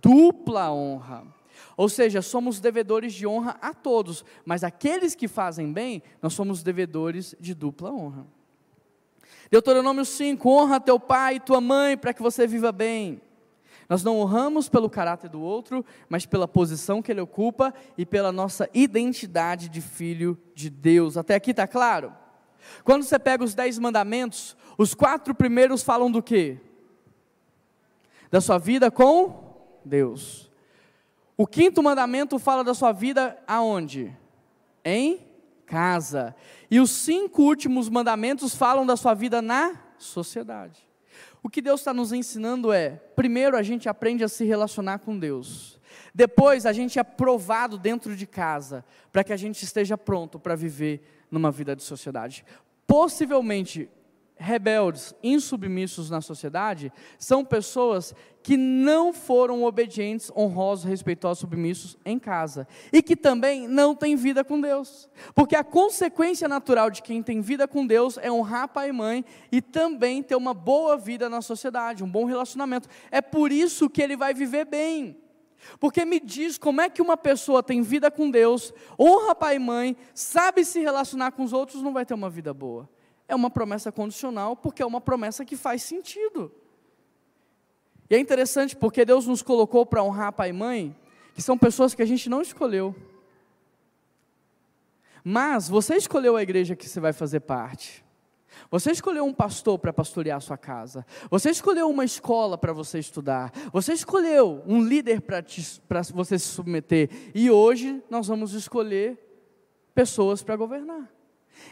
[0.00, 1.24] dupla honra.
[1.76, 6.62] Ou seja, somos devedores de honra a todos, mas aqueles que fazem bem, nós somos
[6.62, 8.26] devedores de dupla honra.
[9.50, 13.20] Deuteronômio 5: honra teu pai e tua mãe para que você viva bem.
[13.88, 18.32] Nós não honramos pelo caráter do outro, mas pela posição que ele ocupa e pela
[18.32, 21.16] nossa identidade de filho de Deus.
[21.16, 22.12] Até aqui está claro?
[22.84, 26.58] Quando você pega os dez mandamentos, os quatro primeiros falam do quê?
[28.30, 29.54] Da sua vida com
[29.84, 30.50] Deus.
[31.36, 34.16] O quinto mandamento fala da sua vida aonde?
[34.84, 35.20] Em
[35.66, 36.34] casa.
[36.70, 40.91] E os cinco últimos mandamentos falam da sua vida na sociedade.
[41.42, 45.18] O que Deus está nos ensinando é: primeiro a gente aprende a se relacionar com
[45.18, 45.80] Deus,
[46.14, 50.54] depois a gente é provado dentro de casa, para que a gente esteja pronto para
[50.54, 52.44] viver numa vida de sociedade.
[52.86, 53.90] Possivelmente,
[54.42, 62.66] rebeldes, insubmissos na sociedade, são pessoas que não foram obedientes, honrosos, respeitosos, submissos em casa.
[62.92, 65.08] E que também não têm vida com Deus.
[65.34, 69.24] Porque a consequência natural de quem tem vida com Deus é honrar pai e mãe
[69.50, 72.88] e também ter uma boa vida na sociedade, um bom relacionamento.
[73.10, 75.16] É por isso que ele vai viver bem.
[75.78, 79.60] Porque me diz como é que uma pessoa tem vida com Deus, honra pai e
[79.60, 82.88] mãe, sabe se relacionar com os outros, não vai ter uma vida boa.
[83.32, 86.52] É uma promessa condicional, porque é uma promessa que faz sentido.
[88.10, 90.94] E é interessante porque Deus nos colocou para honrar pai e mãe,
[91.34, 92.94] que são pessoas que a gente não escolheu.
[95.24, 98.04] Mas você escolheu a igreja que você vai fazer parte.
[98.70, 101.06] Você escolheu um pastor para pastorear a sua casa.
[101.30, 103.50] Você escolheu uma escola para você estudar.
[103.72, 107.08] Você escolheu um líder para você se submeter.
[107.34, 109.18] E hoje nós vamos escolher
[109.94, 111.21] pessoas para governar.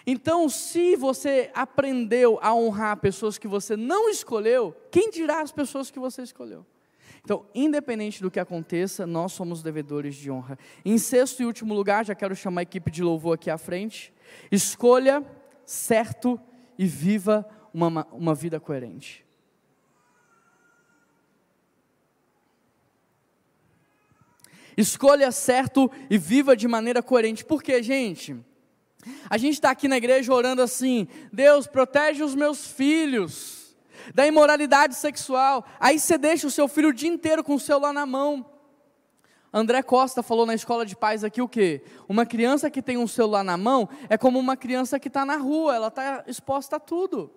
[0.06, 5.90] Então, se você aprendeu a honrar pessoas que você não escolheu, quem dirá as pessoas
[5.90, 6.64] que você escolheu?
[7.22, 10.58] Então, independente do que aconteça, nós somos devedores de honra.
[10.84, 14.12] Em sexto e último lugar, já quero chamar a equipe de louvor aqui à frente.
[14.50, 15.24] Escolha
[15.64, 16.40] certo
[16.78, 19.24] e viva uma, uma vida coerente.
[24.76, 27.44] Escolha certo e viva de maneira coerente.
[27.44, 28.36] Por quê, gente?
[29.28, 33.76] A gente está aqui na igreja orando assim: Deus, protege os meus filhos
[34.14, 35.64] da imoralidade sexual.
[35.78, 38.46] Aí você deixa o seu filho o dia inteiro com o celular na mão.
[39.52, 41.82] André Costa falou na escola de pais aqui o quê?
[42.08, 45.36] Uma criança que tem um celular na mão é como uma criança que está na
[45.36, 47.32] rua, ela está exposta a tudo.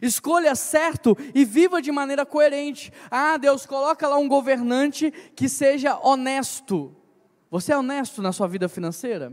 [0.00, 2.92] Escolha certo e viva de maneira coerente.
[3.10, 6.94] Ah, Deus, coloca lá um governante que seja honesto.
[7.50, 9.32] Você é honesto na sua vida financeira?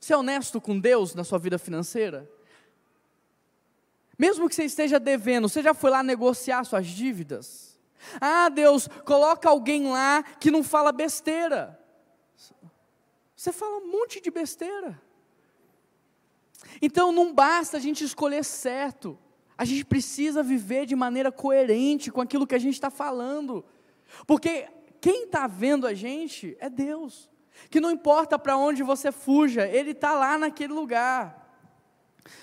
[0.00, 2.30] Você é honesto com Deus na sua vida financeira?
[4.18, 7.78] Mesmo que você esteja devendo, você já foi lá negociar suas dívidas?
[8.20, 11.78] Ah, Deus, coloca alguém lá que não fala besteira.
[13.34, 15.00] Você fala um monte de besteira.
[16.80, 19.18] Então não basta a gente escolher certo.
[19.56, 23.64] A gente precisa viver de maneira coerente com aquilo que a gente está falando.
[24.26, 24.68] Porque
[25.00, 27.28] Quem está vendo a gente é Deus.
[27.70, 31.44] Que não importa para onde você fuja, Ele está lá naquele lugar.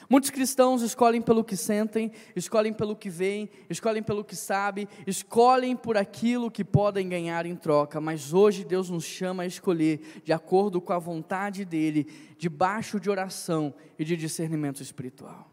[0.10, 5.76] Muitos cristãos escolhem pelo que sentem, escolhem pelo que veem, escolhem pelo que sabem, escolhem
[5.76, 10.32] por aquilo que podem ganhar em troca, mas hoje Deus nos chama a escolher de
[10.32, 12.06] acordo com a vontade dEle,
[12.38, 15.50] debaixo de oração e de discernimento espiritual.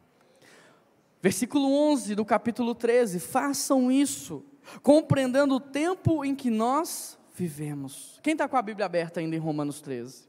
[1.22, 4.44] Versículo 11 do capítulo 13: façam isso,
[4.82, 8.18] compreendendo o tempo em que nós vivemos.
[8.22, 10.28] Quem está com a Bíblia aberta ainda em Romanos 13?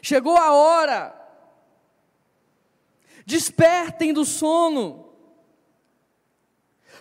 [0.00, 1.22] Chegou a hora
[3.24, 5.12] Despertem do sono,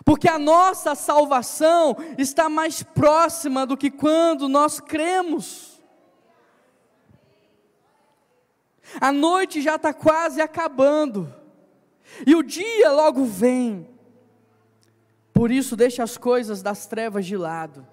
[0.05, 5.81] porque a nossa salvação está mais próxima do que quando nós cremos.
[8.99, 11.33] A noite já está quase acabando,
[12.25, 13.89] e o dia logo vem.
[15.33, 17.87] Por isso, deixe as coisas das trevas de lado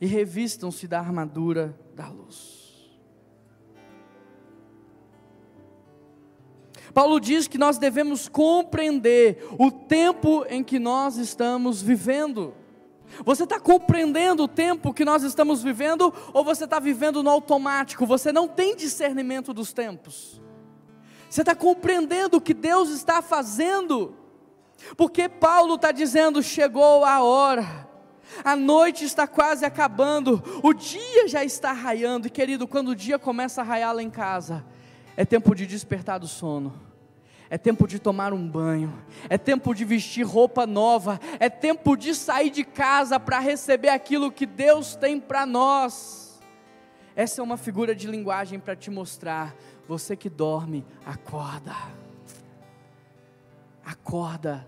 [0.00, 2.60] e revistam-se da armadura da luz.
[6.92, 12.54] Paulo diz que nós devemos compreender o tempo em que nós estamos vivendo.
[13.24, 18.06] Você está compreendendo o tempo que nós estamos vivendo ou você está vivendo no automático?
[18.06, 20.40] Você não tem discernimento dos tempos.
[21.28, 24.16] Você está compreendendo o que Deus está fazendo?
[24.96, 27.88] Porque Paulo está dizendo: chegou a hora,
[28.44, 33.18] a noite está quase acabando, o dia já está raiando, e querido, quando o dia
[33.18, 34.64] começa a raiar lá em casa,
[35.16, 36.90] é tempo de despertar do sono.
[37.52, 38.96] É tempo de tomar um banho,
[39.28, 44.30] é tempo de vestir roupa nova, é tempo de sair de casa para receber aquilo
[44.30, 46.40] que Deus tem para nós.
[47.16, 49.52] Essa é uma figura de linguagem para te mostrar:
[49.88, 51.74] você que dorme, acorda.
[53.84, 54.64] Acorda.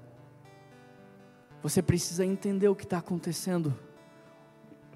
[1.62, 3.74] Você precisa entender o que está acontecendo.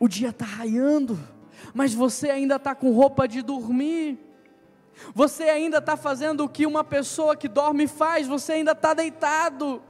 [0.00, 1.18] O dia está raiando,
[1.72, 4.18] mas você ainda está com roupa de dormir.
[5.14, 9.82] Você ainda está fazendo o que uma pessoa que dorme faz, você ainda está deitado.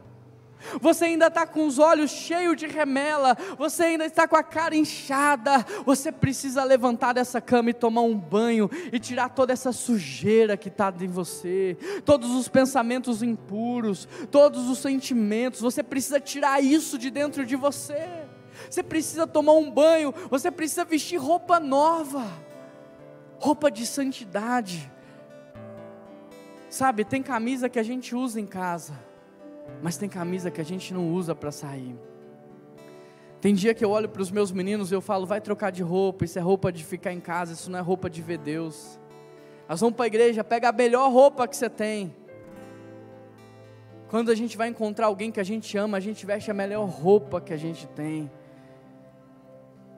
[0.80, 4.74] Você ainda está com os olhos cheios de remela, você ainda está com a cara
[4.76, 5.64] inchada.
[5.84, 10.68] Você precisa levantar dessa cama e tomar um banho e tirar toda essa sujeira que
[10.68, 15.60] está em você, todos os pensamentos impuros, todos os sentimentos.
[15.60, 18.08] Você precisa tirar isso de dentro de você.
[18.70, 22.26] Você precisa tomar um banho, você precisa vestir roupa nova,
[23.38, 24.90] roupa de santidade
[26.68, 28.92] Sabe, tem camisa que a gente usa em casa,
[29.82, 31.96] mas tem camisa que a gente não usa para sair.
[33.40, 35.82] Tem dia que eu olho para os meus meninos e eu falo, vai trocar de
[35.82, 38.98] roupa, isso é roupa de ficar em casa, isso não é roupa de ver Deus.
[39.68, 42.14] Nós vamos para a igreja, pega a melhor roupa que você tem.
[44.08, 46.86] Quando a gente vai encontrar alguém que a gente ama, a gente veste a melhor
[46.86, 48.30] roupa que a gente tem.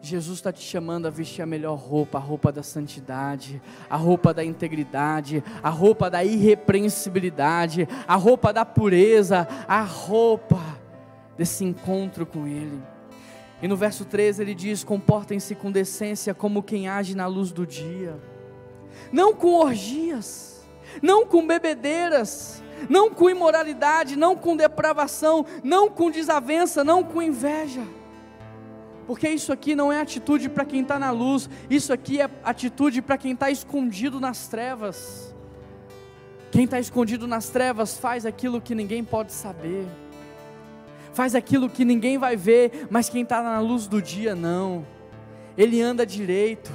[0.00, 4.32] Jesus está te chamando a vestir a melhor roupa, a roupa da santidade, a roupa
[4.32, 10.60] da integridade, a roupa da irrepreensibilidade, a roupa da pureza, a roupa
[11.36, 12.80] desse encontro com Ele.
[13.60, 17.66] E no verso 13 ele diz: Comportem-se com decência como quem age na luz do
[17.66, 18.16] dia,
[19.10, 20.64] não com orgias,
[21.02, 27.82] não com bebedeiras, não com imoralidade, não com depravação, não com desavença, não com inveja
[29.08, 33.00] porque isso aqui não é atitude para quem está na luz, isso aqui é atitude
[33.00, 35.34] para quem está escondido nas trevas.
[36.50, 39.86] Quem está escondido nas trevas faz aquilo que ninguém pode saber,
[41.14, 44.86] faz aquilo que ninguém vai ver, mas quem está na luz do dia não,
[45.56, 46.70] ele anda direito.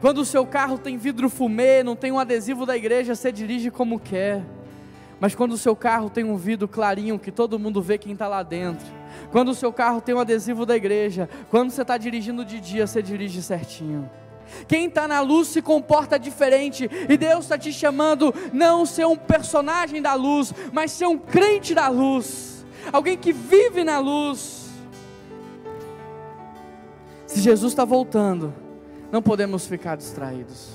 [0.00, 3.70] Quando o seu carro tem vidro fumê, não tem um adesivo da igreja, você dirige
[3.70, 4.44] como quer.
[5.20, 8.26] Mas quando o seu carro tem um vidro clarinho que todo mundo vê quem está
[8.26, 8.99] lá dentro,
[9.30, 12.86] quando o seu carro tem um adesivo da igreja, quando você está dirigindo de dia,
[12.86, 14.10] você dirige certinho.
[14.66, 19.16] Quem está na luz se comporta diferente, e Deus está te chamando não ser um
[19.16, 24.68] personagem da luz, mas ser um crente da luz, alguém que vive na luz.
[27.26, 28.52] Se Jesus está voltando,
[29.12, 30.70] não podemos ficar distraídos.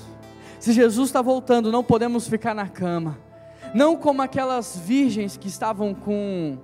[0.58, 3.26] Se Jesus está voltando, não podemos ficar na cama
[3.74, 6.58] não como aquelas virgens que estavam com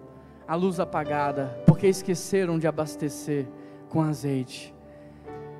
[0.46, 3.46] a luz apagada, porque esqueceram de abastecer
[3.88, 4.74] com azeite.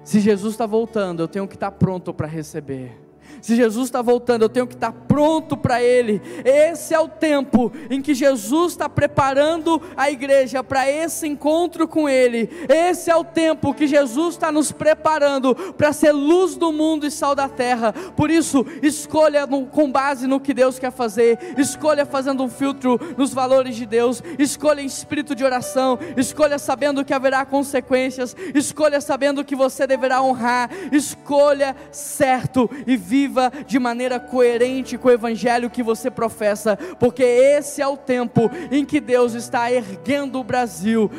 [0.05, 3.02] Se Jesus está voltando, eu tenho que estar pronto para receber.
[3.41, 6.21] Se Jesus está voltando, eu tenho que estar pronto para Ele.
[6.45, 12.09] Esse é o tempo em que Jesus está preparando a igreja para esse encontro com
[12.09, 12.49] Ele.
[12.69, 17.11] Esse é o tempo que Jesus está nos preparando para ser luz do mundo e
[17.11, 17.93] sal da terra.
[17.93, 22.99] Por isso, escolha no, com base no que Deus quer fazer, escolha fazendo um filtro
[23.17, 29.01] nos valores de Deus, escolha em espírito de oração, escolha sabendo que haverá consequências, escolha
[29.01, 35.71] sabendo que você deverá honrar, escolha certo e viva de maneira coerente com o evangelho
[35.71, 41.11] que você professa, porque esse é o tempo em que Deus está erguendo o Brasil